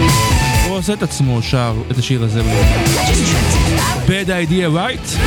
הוא 0.68 0.78
עושה 0.78 0.94
את 0.94 1.04
עצמו 1.04 1.42
שר 1.42 1.74
את 1.92 1.98
השיר 1.98 2.24
הזה 2.24 2.44
במקלחת. 2.44 4.08
Bad 4.08 4.28
idea 4.28 4.76
right? 4.76 5.18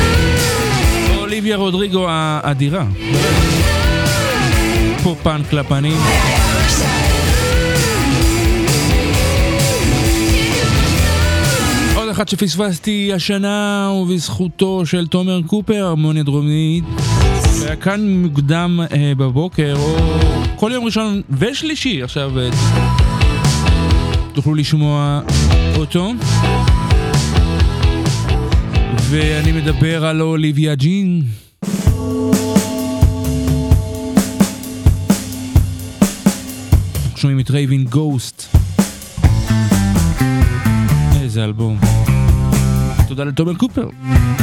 אוליביה 1.17 1.57
רודריגו 1.57 2.05
האדירה. 2.09 2.85
פופן 5.03 5.41
קלפנים. 5.49 5.97
עוד 11.95 12.09
אחד 12.09 12.27
שפספסתי 12.27 13.11
השנה, 13.15 13.89
ובזכותו 14.01 14.85
של 14.85 15.07
תומר 15.07 15.41
קופר, 15.47 15.87
המוניה 15.87 16.23
דרומית. 16.23 16.83
היה 17.69 17.77
כאן 17.77 18.21
מוקדם 18.21 18.79
אה, 18.91 19.13
בבוקר, 19.17 19.75
או 19.79 19.97
כל 20.55 20.71
יום 20.73 20.85
ראשון 20.85 21.21
ושלישי 21.29 22.03
עכשיו 22.03 22.39
אה, 22.39 22.49
תוכלו 24.33 24.55
לשמוע 24.55 25.21
אותו. 25.75 26.13
ואני 29.09 29.51
מדבר 29.51 30.05
על 30.05 30.21
אוליביה 30.21 30.75
ג'ין. 30.75 31.21
שומעים 37.15 37.39
את 37.39 37.51
רייבין 37.51 37.83
גוסט. 37.83 38.55
איזה 41.21 41.43
אלבום. 41.43 41.79
תודה 43.07 43.23
לתומר 43.23 43.55
קופר. 43.55 43.87
Mm-hmm. 43.87 44.38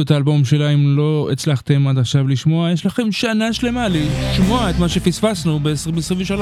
חפשו 0.00 0.06
את 0.06 0.10
האלבום 0.10 0.44
שלה 0.44 0.70
אם 0.70 0.96
לא 0.96 1.28
הצלחתם 1.32 1.88
עד 1.88 1.98
עכשיו 1.98 2.28
לשמוע, 2.28 2.70
יש 2.70 2.86
לכם 2.86 3.12
שנה 3.12 3.52
שלמה 3.52 3.86
לשמוע 3.88 4.70
את 4.70 4.78
מה 4.78 4.88
שפספסנו 4.88 5.60
ב-2023. 5.62 6.40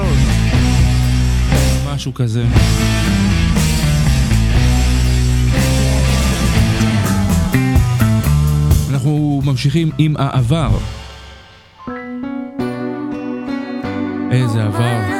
משהו 1.85 2.13
כזה. 2.13 2.45
אנחנו 8.89 9.41
ממשיכים 9.45 9.91
עם 9.97 10.15
העבר. 10.17 10.69
איזה 14.31 14.63
עבר. 14.63 15.18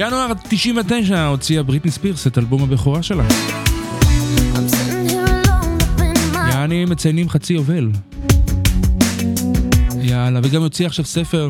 ינואר 0.00 0.32
99 0.48 1.26
הוציאה 1.26 1.62
בריטני 1.62 1.90
ספירס 1.90 2.26
את 2.26 2.38
אלבום 2.38 2.62
הבכורה 2.62 3.02
שלה. 3.02 3.24
יעני 6.50 6.84
מציינים 6.84 7.28
חצי 7.28 7.52
יובל. 7.52 7.90
יאללה, 10.02 10.40
וגם 10.42 10.62
הוציאה 10.62 10.86
עכשיו 10.86 11.04
ספר. 11.04 11.48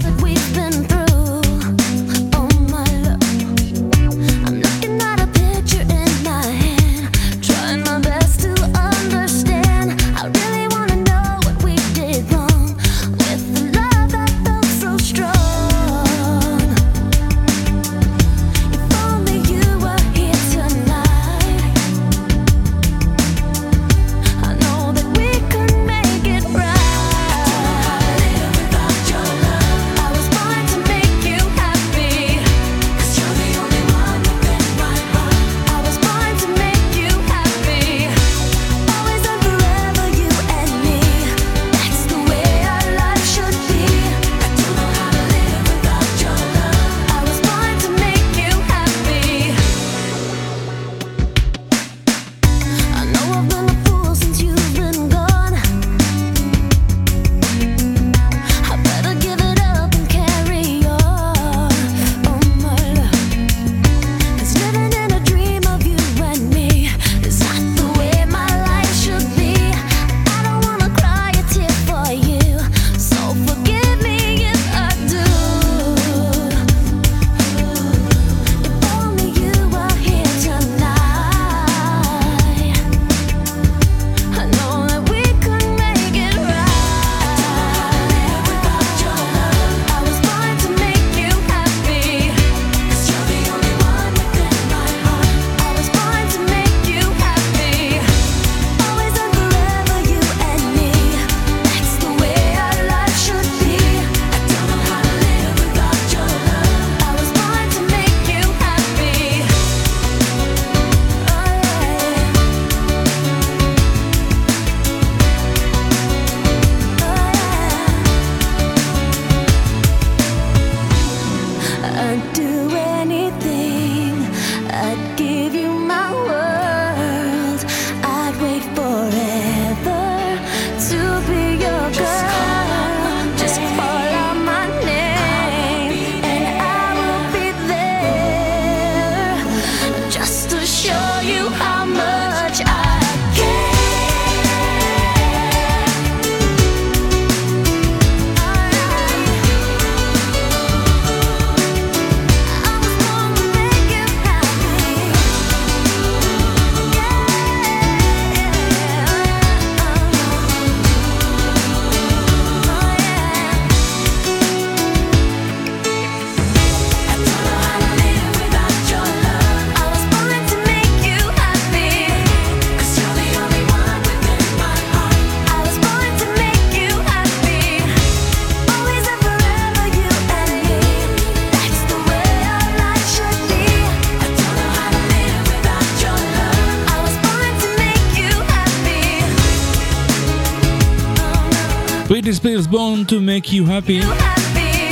To 193.11 193.21
make 193.21 193.53
you 193.53 193.65
happy. 193.67 194.05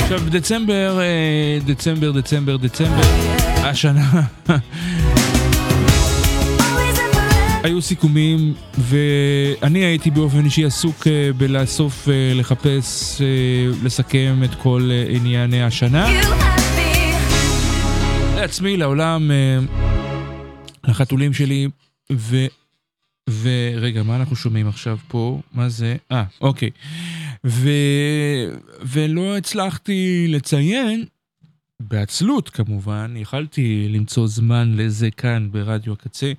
עכשיו 0.01 0.19
דצמבר, 0.29 0.99
אה, 0.99 1.59
דצמבר, 1.65 2.11
דצמבר, 2.11 2.57
דצמבר, 2.57 3.01
השנה. 3.63 4.21
היו 7.63 7.81
סיכומים 7.81 8.53
ואני 8.77 9.79
הייתי 9.79 10.11
באופן 10.11 10.45
אישי 10.45 10.65
עסוק 10.65 11.07
אה, 11.07 11.29
בלאסוף, 11.37 12.09
אה, 12.09 12.31
לחפש, 12.35 13.21
לסכם 13.83 14.41
את 14.43 14.55
כל 14.55 14.89
ענייני 15.09 15.63
השנה. 15.63 16.07
לעצמי, 18.35 18.77
לעולם, 18.77 19.31
לחתולים 20.87 21.33
שלי, 21.33 21.67
ו... 22.11 22.45
ורגע, 23.41 24.03
מה 24.03 24.15
אנחנו 24.15 24.35
שומעים 24.35 24.67
עכשיו 24.67 24.97
פה? 25.07 25.39
מה 25.53 25.69
זה? 25.69 25.95
אה, 26.11 26.23
אוקיי. 26.41 26.69
ו... 27.45 27.69
ולא 28.81 29.37
הצלחתי 29.37 30.25
לציין, 30.29 31.05
בעצלות 31.79 32.49
כמובן, 32.49 33.13
יכלתי 33.17 33.87
למצוא 33.89 34.27
זמן 34.27 34.73
לזה 34.75 35.11
כאן 35.11 35.49
ברדיו 35.51 35.93
הקצה, 35.93 36.33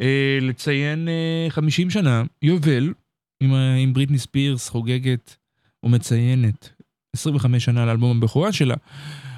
אה, 0.00 0.38
לציין 0.40 1.08
אה, 1.08 1.50
50 1.50 1.90
שנה, 1.90 2.22
יובל, 2.42 2.92
עם, 3.40 3.54
עם 3.54 3.92
בריטני 3.92 4.18
ספירס 4.18 4.68
חוגגת 4.68 5.36
ומציינת 5.82 6.68
25 7.16 7.64
שנה 7.64 7.86
לאלבום 7.86 8.18
הבכורה 8.18 8.52
שלה, 8.52 8.74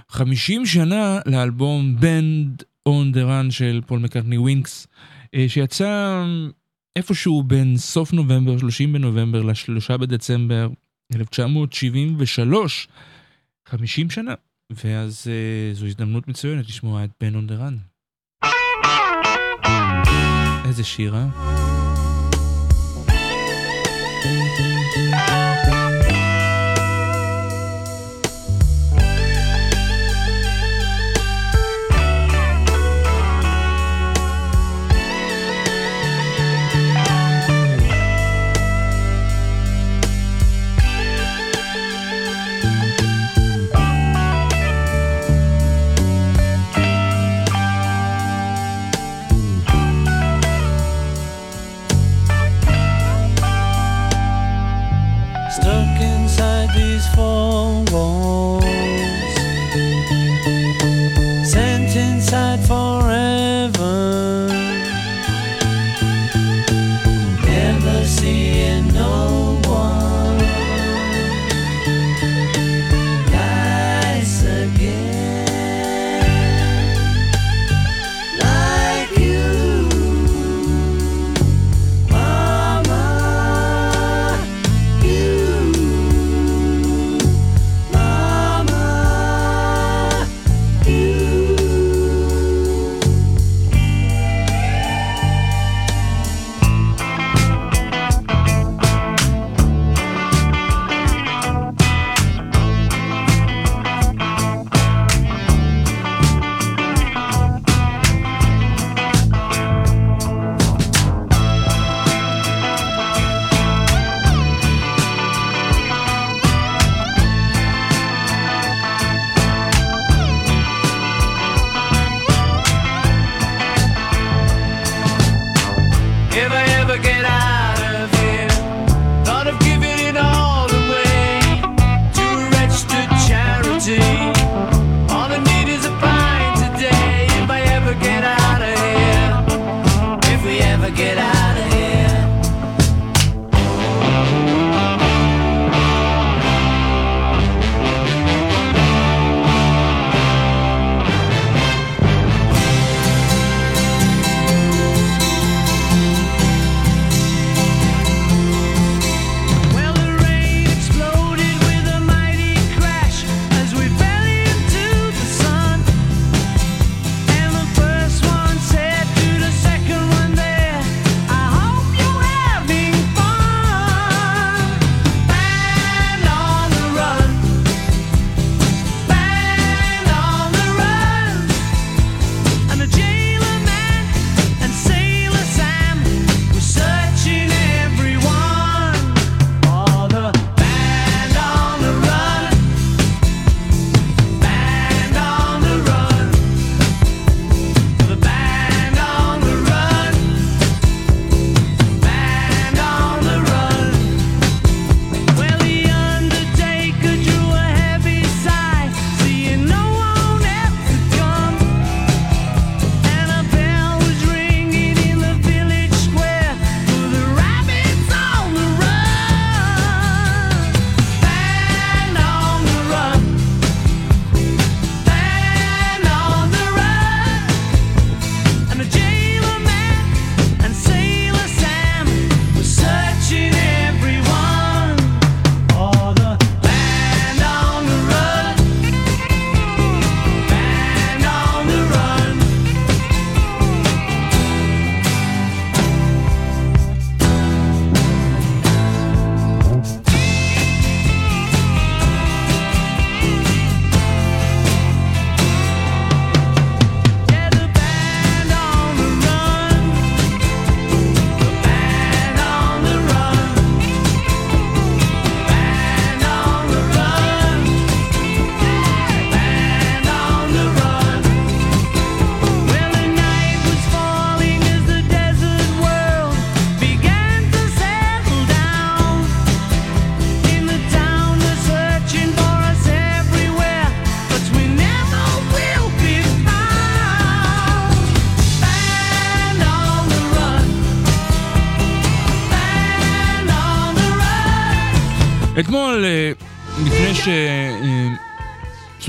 50 0.09 0.67
שנה 0.67 1.19
לאלבום 1.27 1.97
Band 2.01 2.63
on 2.89 3.15
the 3.15 3.19
Run 3.19 3.51
של 3.51 3.81
פול 3.87 3.99
מקארטני 3.99 4.39
ו 4.39 4.46
Wings, 4.46 4.87
אה, 5.35 5.45
שיצא 5.49 6.25
איפשהו 6.97 7.43
בין 7.43 7.77
סוף 7.77 8.13
נובמבר, 8.13 8.59
30 8.59 8.93
בנובמבר, 8.93 9.43
לשלושה 9.43 9.97
בדצמבר 9.97 10.69
1973, 11.15 12.89
50 13.69 14.11
שנה. 14.11 14.35
ואז 14.71 15.27
אה, 15.29 15.75
זו 15.75 15.87
הזדמנות 15.87 16.29
מצוינת 16.29 16.69
לשמוע 16.69 17.05
את 17.05 17.11
Band 17.21 17.35
on 17.35 17.44
the 17.44 17.58
Run. 17.58 17.77
איזה 20.65 20.85
שירה. 20.85 21.27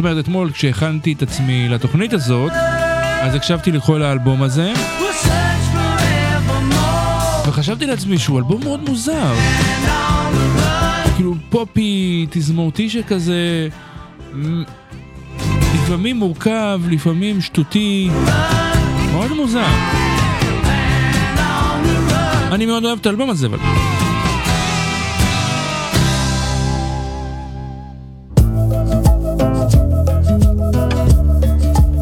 אומרת, 0.02 0.24
אתמול 0.24 0.52
כשהכנתי 0.52 1.14
את 1.14 1.22
עצמי 1.22 1.70
לתוכנית 1.70 2.14
הזאת, 2.14 2.52
אז 3.22 3.36
הקשבתי 3.36 3.72
לכל 3.72 4.02
האלבום 4.04 4.44
הזה. 4.44 4.74
וחשבתי 7.48 7.86
לעצמי 7.86 8.18
שהוא 8.18 8.38
אלבום 8.38 8.64
מאוד 8.64 8.90
מוזר. 8.90 9.34
כאילו 11.16 11.36
פופי, 11.50 12.26
תזמורתי 12.30 12.90
שכזה, 12.90 13.68
לפעמים 15.74 16.18
מורכב, 16.18 16.82
לפעמים 16.90 17.42
שטותי, 17.42 18.10
מאוד 19.12 19.32
מוזר. 19.32 19.68
אני 22.52 22.66
מאוד 22.66 22.86
אוהב 22.86 23.00
את 23.00 23.06
האלבום 23.06 23.30
הזה, 23.30 23.48
אבל... 23.48 23.58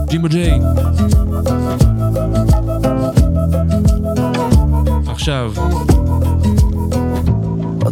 ג'ימבו 0.09 0.27
ג'יי. 0.27 0.59
עכשיו, 5.07 5.53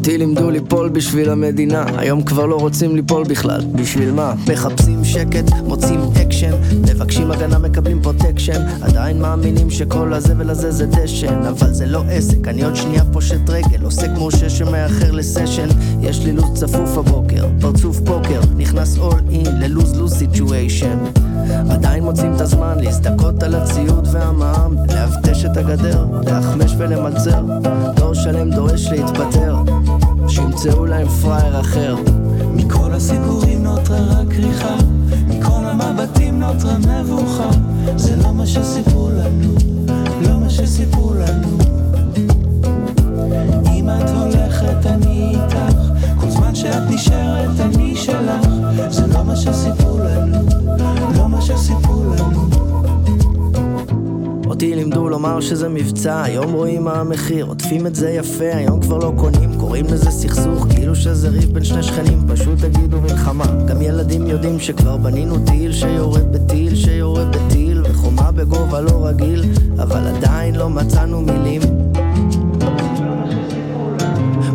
אותי 0.08 0.18
לימדו 0.18 0.52
ליפול 0.52 0.90
בשביל 0.90 1.30
המדינה, 1.30 1.86
היום 1.98 2.24
כבר 2.24 2.46
לא 2.46 2.56
רוצים 2.56 2.96
ליפול 2.96 3.24
בכלל. 3.24 3.62
בשביל 3.72 4.12
מה? 4.12 4.34
מחפשים 4.52 5.04
שקט, 5.04 5.52
מוצאים 5.64 6.00
אקשן, 6.22 6.52
מבקשים 6.82 7.32
הגנה, 7.32 7.60
מקבלים 7.60 8.02
protection, 8.02 8.62
עדיין 8.82 9.22
מאמינים 9.22 9.70
שכל 9.70 10.14
הזה 10.14 10.72
זה 10.72 10.86
דשן, 10.86 11.42
אבל 11.50 11.74
זה 11.74 11.86
לא 11.86 12.04
עסק, 12.10 12.48
אני 12.48 12.64
עוד 12.64 12.76
שנייה 12.76 13.04
פושט 13.14 13.50
רגל, 13.50 13.84
עוסק 13.84 14.10
מורשה 14.18 14.50
שמאחר 14.50 15.12
לסשן, 15.12 15.68
יש 16.02 16.26
לי 16.26 16.32
לו"ז 16.32 16.60
צפוף 16.60 16.98
הבוקר, 16.98 17.48
פרצוף 17.62 18.00
פוקר, 18.06 18.42
נכנס 18.58 18.98
all 18.98 19.20
in 19.32 19.60
ל 19.60 19.67
lose 19.67 19.96
lose 19.98 20.14
situation. 20.14 20.98
עדיין 21.70 22.04
מוצאים 22.04 22.36
את 22.36 22.42
הזמן 22.42 22.78
להזדכות 22.80 23.44
על 23.44 23.56
הציוד 23.56 24.08
והמע"מ, 24.12 24.76
לאבטש 24.94 25.46
את 25.46 25.58
הגדר, 25.58 26.06
להחמש 26.26 26.74
ולמלצר, 26.78 27.42
דור 27.96 28.14
שלם 28.14 28.50
דורש 28.50 28.88
להתפטר, 28.88 29.56
שימצאו 30.58 30.86
להם 30.86 31.08
פראייר 31.08 31.60
אחר. 31.60 31.96
מכל 32.54 32.94
הסיפורים 32.94 33.64
נותרה 33.64 33.98
רק 33.98 34.28
כריכה, 34.30 34.76
מכל 35.28 35.66
המבטים 35.66 36.40
נותרה 36.40 36.78
מבוכה. 36.78 37.50
זה 37.96 38.16
לא 38.16 38.34
מה 38.34 38.46
שסיפרו 38.46 39.10
לנו, 39.10 39.54
לא 40.22 40.40
מה 40.40 40.50
שסיפרו 40.50 41.14
לנו. 41.14 41.58
אם 43.74 43.90
את 43.90 44.10
הולכת 44.10 44.86
אני 44.86 45.36
איתך, 45.36 45.84
כל 46.20 46.30
זמן 46.30 46.56
שאת 46.56 46.84
נשארת 46.90 47.60
אני 47.60 47.96
שלך. 47.96 48.48
זה 48.90 49.08
לא 49.08 49.24
מה 49.24 49.36
שסיפרו 49.36 49.98
לנו, 49.98 50.38
לא 51.18 51.30
מה 51.30 51.42
שסיפרו. 51.42 51.87
אותי 54.58 54.76
לימדו 54.76 55.10
לומר 55.10 55.42
שזה 55.42 55.70
מבצע, 55.70 56.24
היום 56.24 56.54
רואים 56.54 56.84
מה 56.84 56.94
המחיר, 56.94 57.46
עוטפים 57.46 57.88
את 57.88 57.96
זה 57.96 58.10
יפה, 58.10 58.46
היום 58.54 58.82
כבר 58.82 58.98
לא 58.98 59.14
קונים, 59.16 59.60
קוראים 59.60 59.86
לזה 59.86 60.12
סכסוך, 60.12 60.68
כאילו 60.70 60.96
שזה 60.96 61.30
ריב 61.30 61.54
בין 61.54 61.64
שני 61.64 61.84
שכנים, 61.84 62.20
פשוט 62.28 62.60
תגידו 62.60 63.02
מלחמה. 63.02 63.46
גם 63.68 63.82
ילדים 63.82 64.28
יודעים 64.28 64.60
שכבר 64.60 64.98
בנינו 64.98 65.46
טיל 65.46 65.74
שיורד 65.74 66.32
בטיל 66.32 66.76
שיורד 66.76 67.36
בטיל, 67.36 67.82
וחומה 67.82 68.32
בגובה 68.32 68.82
לא 68.82 69.06
רגיל, 69.06 69.46
אבל 69.80 70.08
עדיין 70.08 70.56
לא 70.56 70.70
מצאנו 70.70 71.22
מילים. 71.22 71.62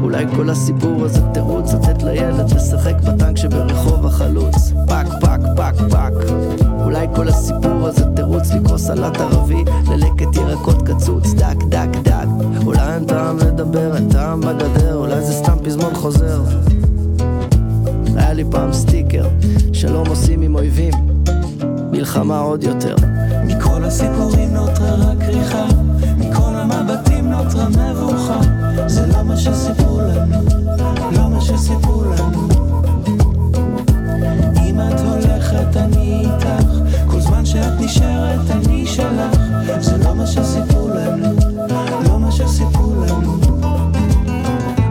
אולי 0.02 0.24
כל 0.36 0.50
הסיפור 0.50 1.04
הזה 1.04 1.20
תירוץ 1.34 1.72
לתת 1.74 2.02
לילד 2.02 2.52
לשחק 2.54 2.94
בטנק 3.00 3.36
שברחוב 3.36 4.06
החלוץ 4.06 4.71
פק 4.92 5.06
פק 5.20 5.40
פק 5.56 5.74
פק 5.90 6.12
אולי 6.84 7.06
כל 7.14 7.28
הסיפור 7.28 7.88
הזה 7.88 8.04
תירוץ 8.16 8.52
לקרוא 8.52 8.78
סלט 8.78 9.20
ערבי 9.20 9.64
ללקט 9.90 10.36
ירקות 10.36 10.82
קצוץ 10.88 11.32
דק 11.32 11.56
דק 11.68 11.88
דק. 12.02 12.26
אולי 12.66 12.94
אין 12.94 13.04
טעם 13.04 13.38
לדבר, 13.38 13.96
אין 13.96 14.08
טעם 14.08 14.40
בגדר 14.40 14.94
אולי 14.94 15.20
זה 15.24 15.32
סתם 15.32 15.56
פזמון 15.64 15.94
חוזר. 15.94 16.42
היה 18.16 18.32
לי 18.32 18.44
פעם 18.50 18.72
סטיקר 18.72 19.28
שלום 19.72 20.08
עושים 20.08 20.42
עם 20.42 20.54
אויבים. 20.54 20.94
מלחמה 21.92 22.38
עוד 22.38 22.64
יותר. 22.64 22.94
מכל 23.44 23.84
הסיפורים 23.84 24.54
נותרה 24.54 24.94
רק 24.94 25.18
כריכה, 25.18 25.64
מכל 26.18 26.54
המבטים 26.54 27.30
נותרה 27.30 27.68
מבוכה. 27.68 28.40
זה 28.86 29.06
לא 29.06 29.22
מה 29.22 29.36
שסיפרו 29.36 29.81
הולכת 35.74 35.94
אני 35.94 36.20
איתך, 36.20 36.64
כל 37.10 37.20
זמן 37.20 37.46
שאת 37.46 37.80
נשארת 37.80 38.50
אני 38.50 38.86
שלך. 38.86 39.36
זה 39.80 39.96
לא 40.04 40.14
מה 40.14 40.26
שסיפרו 40.26 40.88
לנו, 40.88 41.36
לא 42.08 42.18
מה 42.20 42.32
שסיפרו 42.32 42.94
לנו. 42.94 43.38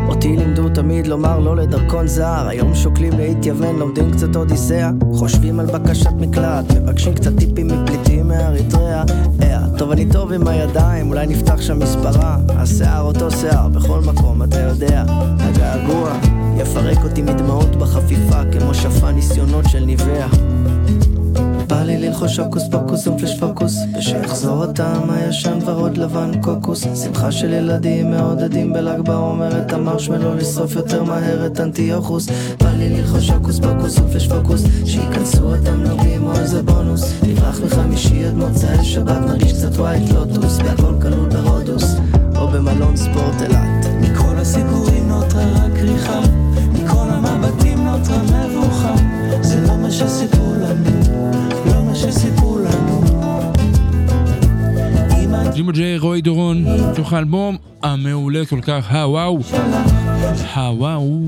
אותי 0.08 0.38
לימדו 0.38 0.70
תמיד 0.70 1.08
לומר 1.08 1.40
לא 1.40 1.56
לדרכון 1.56 2.08
זר. 2.08 2.48
היום 2.48 2.76
שוקלים 2.76 3.14
להתייוון, 3.18 3.76
לומדים 3.76 4.12
קצת 4.12 4.36
אודיסאה. 4.36 4.90
חושבים 5.14 5.60
על 5.60 5.66
בקשת 5.66 6.14
מקלט, 6.20 6.72
מבקשים 6.72 7.14
קצת 7.14 7.32
טיפים 7.38 7.68
מפליטים 7.68 8.28
מאריתריאה. 8.28 9.04
אה, 9.42 9.60
טוב 9.78 9.92
אני 9.92 10.06
טוב 10.06 10.32
עם 10.32 10.48
הידיים, 10.48 11.10
אולי 11.10 11.28
נפתח 11.28 11.62
שם 11.62 11.80
מספרה. 11.80 12.38
השיער 12.50 13.02
אותו 13.02 13.32
שיער, 13.32 13.68
בכל 13.68 14.02
מקום 14.02 14.44
אתה 14.44 14.60
יודע. 14.60 15.04
הגעגוע 15.40 16.41
יפרק 16.58 16.98
אותי 17.04 17.22
מדמעות 17.22 17.76
בחפיפה 17.76 18.42
כמו 18.52 18.74
שפן 18.74 19.12
ניסיונות 19.16 19.66
של 19.70 19.86
ניוואה. 19.86 20.28
בא 21.68 21.84
לי 21.84 21.98
ללחוש 21.98 22.40
הוקוס 22.40 22.64
פוקוס 22.72 23.08
ומפלש 23.08 23.40
פוקוס 23.40 23.78
ושיחזור 23.98 24.64
הטעם 24.64 25.10
הישן 25.10 25.60
ורוד 25.66 25.98
לבן 25.98 26.32
קוקוס. 26.42 26.86
שמחה 27.04 27.32
של 27.32 27.54
ילדים 27.54 28.12
מעודדים 28.12 28.74
בל"ג 28.74 29.00
בעומר 29.02 29.62
את 29.62 29.74
המרשמלו 29.74 30.36
לשרוף 30.36 30.76
יותר 30.76 31.04
מהר 31.04 31.46
את 31.46 31.60
אנטיוכוס. 31.60 32.28
בא 32.60 32.72
לי 32.78 32.90
ללחוש 32.90 33.30
הוקוס 33.30 33.60
פוקוס 33.60 34.00
ומפלש 34.00 34.28
פוקוס 34.28 34.64
שייכנסו 34.86 35.56
התמלוגים 35.56 36.24
או 36.24 36.32
איזה 36.32 36.64
בונוס. 36.64 37.14
נברח 37.24 37.60
מחמישי 37.66 38.26
עד 38.26 38.34
מוצאי 38.34 38.86
שבת 38.86 39.18
נרגיש 39.18 39.54
קצת 39.54 39.76
White 39.76 40.10
Lotus 40.10 40.58
והכל 40.58 40.94
כלול 41.02 41.30
ברודוס. 41.30 41.96
או 42.36 42.48
במלון 42.48 42.98
ספורט 42.98 43.42
אילת 43.42 43.91
מכל 44.52 44.60
הסיפורים 44.60 45.08
נותרה 45.08 45.44
רק 45.44 45.72
כריכה, 45.76 46.20
מכל 46.74 47.08
המבטים 47.10 47.86
נותרה 47.86 48.18
מבוכה. 48.24 48.96
זה 49.42 49.68
לא 49.68 49.78
מה 49.78 49.92
שסיפרו 49.92 50.54
לנו, 50.54 51.02
לא 51.66 51.84
מה 51.84 51.96
שסיפרו 51.96 52.58
לנו. 52.60 53.02
ג'ימבו 55.54 55.72
ג'יי, 55.72 55.98
רועי 55.98 56.22
דורון, 56.22 56.66
מתוך 56.92 57.14
האלבום 57.14 57.58
המעולה 57.84 58.46
כל 58.46 58.62
כך, 58.62 58.92
הוואו, 58.92 59.40
הוואו. 60.56 61.20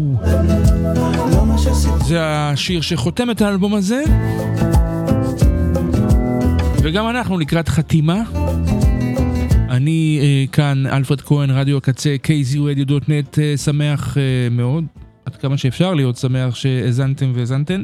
לא 1.31 1.57
זה 2.05 2.17
השיר 2.21 2.81
שחותם 2.81 3.31
את 3.31 3.41
האלבום 3.41 3.73
הזה. 3.73 4.03
וגם 6.81 7.09
אנחנו 7.09 7.37
לקראת 7.37 7.69
חתימה. 7.69 8.42
אני 9.73 10.19
אה, 10.21 10.45
כאן, 10.51 10.87
אלפרד 10.87 11.21
כהן, 11.21 11.49
רדיו 11.49 11.77
הקצה, 11.77 12.15
kzradio.net, 12.23 13.39
אה, 13.41 13.57
שמח 13.57 14.17
אה, 14.17 14.49
מאוד, 14.51 14.85
עד 15.25 15.35
כמה 15.35 15.57
שאפשר 15.57 15.93
להיות 15.93 16.17
שמח 16.17 16.55
שהאזנתם 16.55 17.31
והאזנתן. 17.35 17.83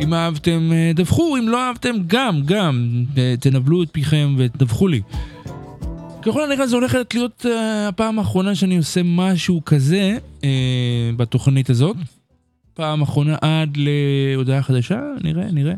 אם 0.00 0.14
אהבתם, 0.14 0.70
אה, 0.72 0.92
דווחו, 0.94 1.36
אם 1.36 1.48
לא 1.48 1.68
אהבתם, 1.68 1.96
גם, 2.06 2.42
גם, 2.44 3.04
אה, 3.18 3.34
תנבלו 3.40 3.82
את 3.82 3.88
פיכם 3.92 4.34
ותדווחו 4.38 4.88
לי. 4.88 5.00
ככל 6.22 6.44
הנראה 6.44 6.66
זו 6.66 6.76
הולכת 6.76 7.14
להיות 7.14 7.46
אה, 7.48 7.88
הפעם 7.88 8.18
האחרונה 8.18 8.54
שאני 8.54 8.76
עושה 8.76 9.00
משהו 9.04 9.60
כזה 9.66 10.18
אה, 10.44 11.10
בתוכנית 11.16 11.70
הזאת. 11.70 11.96
פעם 12.74 13.02
אחרונה 13.02 13.36
עד 13.40 13.76
להודעה 13.76 14.62
חדשה, 14.62 15.00
נראה, 15.24 15.44
נראה. 15.52 15.74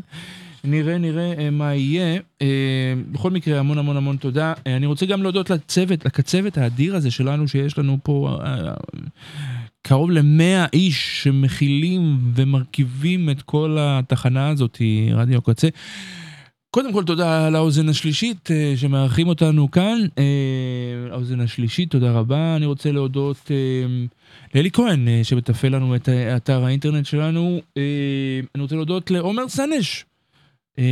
נראה, 0.67 0.97
נראה 0.97 1.33
אה, 1.37 1.49
מה 1.49 1.75
יהיה. 1.75 2.19
אה, 2.41 2.93
בכל 3.11 3.31
מקרה, 3.31 3.59
המון 3.59 3.77
המון 3.77 3.97
המון 3.97 4.17
תודה. 4.17 4.53
אה, 4.67 4.75
אני 4.75 4.85
רוצה 4.85 5.05
גם 5.05 5.23
להודות 5.23 5.49
לצוות, 5.49 6.05
לקצוות 6.05 6.57
האדיר 6.57 6.95
הזה 6.95 7.11
שלנו, 7.11 7.47
שיש 7.47 7.77
לנו 7.77 7.97
פה 8.03 8.39
קרוב 9.81 10.11
למאה 10.11 10.65
איש 10.73 11.23
שמכילים 11.23 12.17
ומרכיבים 12.35 13.29
את 13.29 13.41
כל 13.41 13.77
התחנה 13.79 14.49
הזאת, 14.49 14.81
רדיו 15.13 15.41
קצה. 15.41 15.67
קודם 16.69 16.93
כל 16.93 17.03
תודה 17.03 17.49
לאוזן 17.49 17.89
השלישית 17.89 18.51
אה, 18.51 18.73
שמארחים 18.75 19.27
אותנו 19.27 19.71
כאן. 19.71 19.99
האוזן 21.11 21.39
השלישית, 21.39 21.91
תודה 21.91 22.11
רבה. 22.11 22.55
אני 22.55 22.65
רוצה 22.65 22.91
להודות 22.91 23.51
לאלי 24.55 24.71
כהן 24.71 25.07
שמתפעל 25.23 25.75
לנו 25.75 25.95
את 25.95 26.09
אתר 26.09 26.65
האינטרנט 26.65 27.05
שלנו. 27.05 27.61
אני 28.55 28.61
רוצה 28.61 28.75
להודות 28.75 29.11
לעומר 29.11 29.47
סנש. 29.47 30.05
אה, 30.79 30.83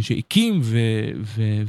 שהקים 0.00 0.60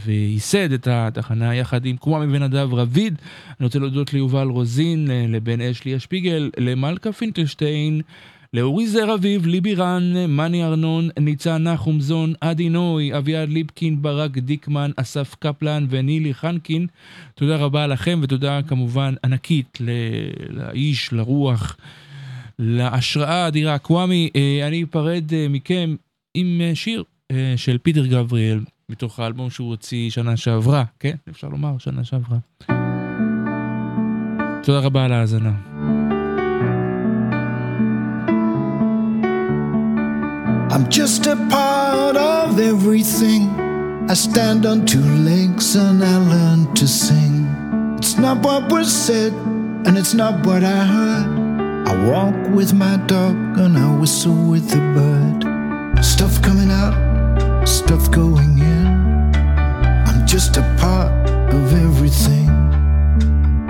וייסד 0.05 0.71
את 0.71 0.87
התחנה 0.87 1.55
יחד 1.55 1.85
עם 1.85 1.97
קומה 1.97 2.25
מבן 2.25 2.43
ונדב 2.43 2.73
רביד. 2.73 3.21
אני 3.59 3.65
רוצה 3.65 3.79
להודות 3.79 4.13
ליובל 4.13 4.47
רוזין, 4.47 5.11
אה, 5.11 5.25
לבן 5.29 5.61
אשלי 5.61 5.95
אשפיגל, 5.95 6.51
למלכה 6.57 7.11
פינקלשטיין, 7.11 8.01
לאורי 8.53 8.87
זר 8.87 9.13
אביב, 9.13 9.45
ליבי 9.47 9.75
רן, 9.75 10.13
מני 10.27 10.63
ארנון, 10.63 11.09
ניצן 11.19 11.63
נחומזון, 11.63 12.33
עדי 12.41 12.69
נוי, 12.69 13.17
אביעד 13.17 13.49
ליפקין, 13.49 14.01
ברק 14.01 14.37
דיקמן, 14.37 14.91
אסף 14.97 15.35
קפלן 15.39 15.85
ונילי 15.89 16.33
חנקין. 16.33 16.87
תודה 17.35 17.55
רבה 17.55 17.87
לכם 17.87 18.19
ותודה 18.21 18.61
כמובן 18.61 19.13
ענקית 19.23 19.77
לאיש, 20.49 21.13
לרוח. 21.13 21.77
להשראה 22.59 23.47
אדירה, 23.47 23.77
קוואמי, 23.77 24.29
אה, 24.35 24.67
אני 24.67 24.83
אפרד 24.83 25.31
מכם 25.49 25.95
עם 26.37 26.61
שיר 26.73 27.03
של 27.55 27.77
פיטר 27.77 28.05
גבריאל, 28.05 28.59
מתוך 28.89 29.19
האלבום 29.19 29.49
שהוא 29.49 29.69
הוציא 29.69 30.09
שנה 30.09 30.37
שעברה, 30.37 30.83
כן? 30.99 31.15
אפשר 31.29 31.47
לומר, 31.47 31.77
שנה 31.77 32.03
שעברה. 32.03 32.37
תודה 34.63 34.79
רבה 34.79 35.05
על 35.05 35.13
ההאזנה. 35.13 35.51
I'm 40.71 40.89
just 40.89 41.25
a 41.27 41.37
part 41.49 42.17
of 42.17 42.59
everything. 42.59 43.43
I 44.09 44.15
stand 44.27 44.65
on 44.71 44.85
two 44.85 45.09
legs 45.31 45.67
and 45.75 46.03
I 46.03 46.17
learn 46.33 46.61
to 46.79 46.85
sing. 46.85 47.35
It's 47.97 48.17
not 48.17 48.37
what 48.45 48.61
was 48.73 48.89
said, 49.07 49.33
and 49.85 49.93
it's 50.01 50.13
not 50.13 50.33
what 50.47 50.63
I 50.77 50.81
heard. 50.95 51.27
I 51.91 51.93
walk 52.11 52.37
with 52.57 52.71
my 52.73 52.95
dog 53.13 53.35
and 53.63 53.73
I 53.85 53.87
whistle 54.01 54.41
with 54.53 54.65
the 54.73 54.81
bird. 54.97 55.54
Stuff 56.01 56.41
coming 56.41 56.71
out, 56.71 57.65
stuff 57.67 58.11
going 58.11 58.59
in. 58.59 58.87
I'm 60.07 60.25
just 60.25 60.57
a 60.57 60.61
part 60.79 61.11
of 61.53 61.73
everything. 61.73 62.47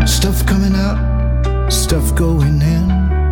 Stuff 0.06 0.46
coming 0.46 0.76
out, 0.76 1.70
stuff 1.72 2.16
going 2.16 2.62
in. 2.62 3.25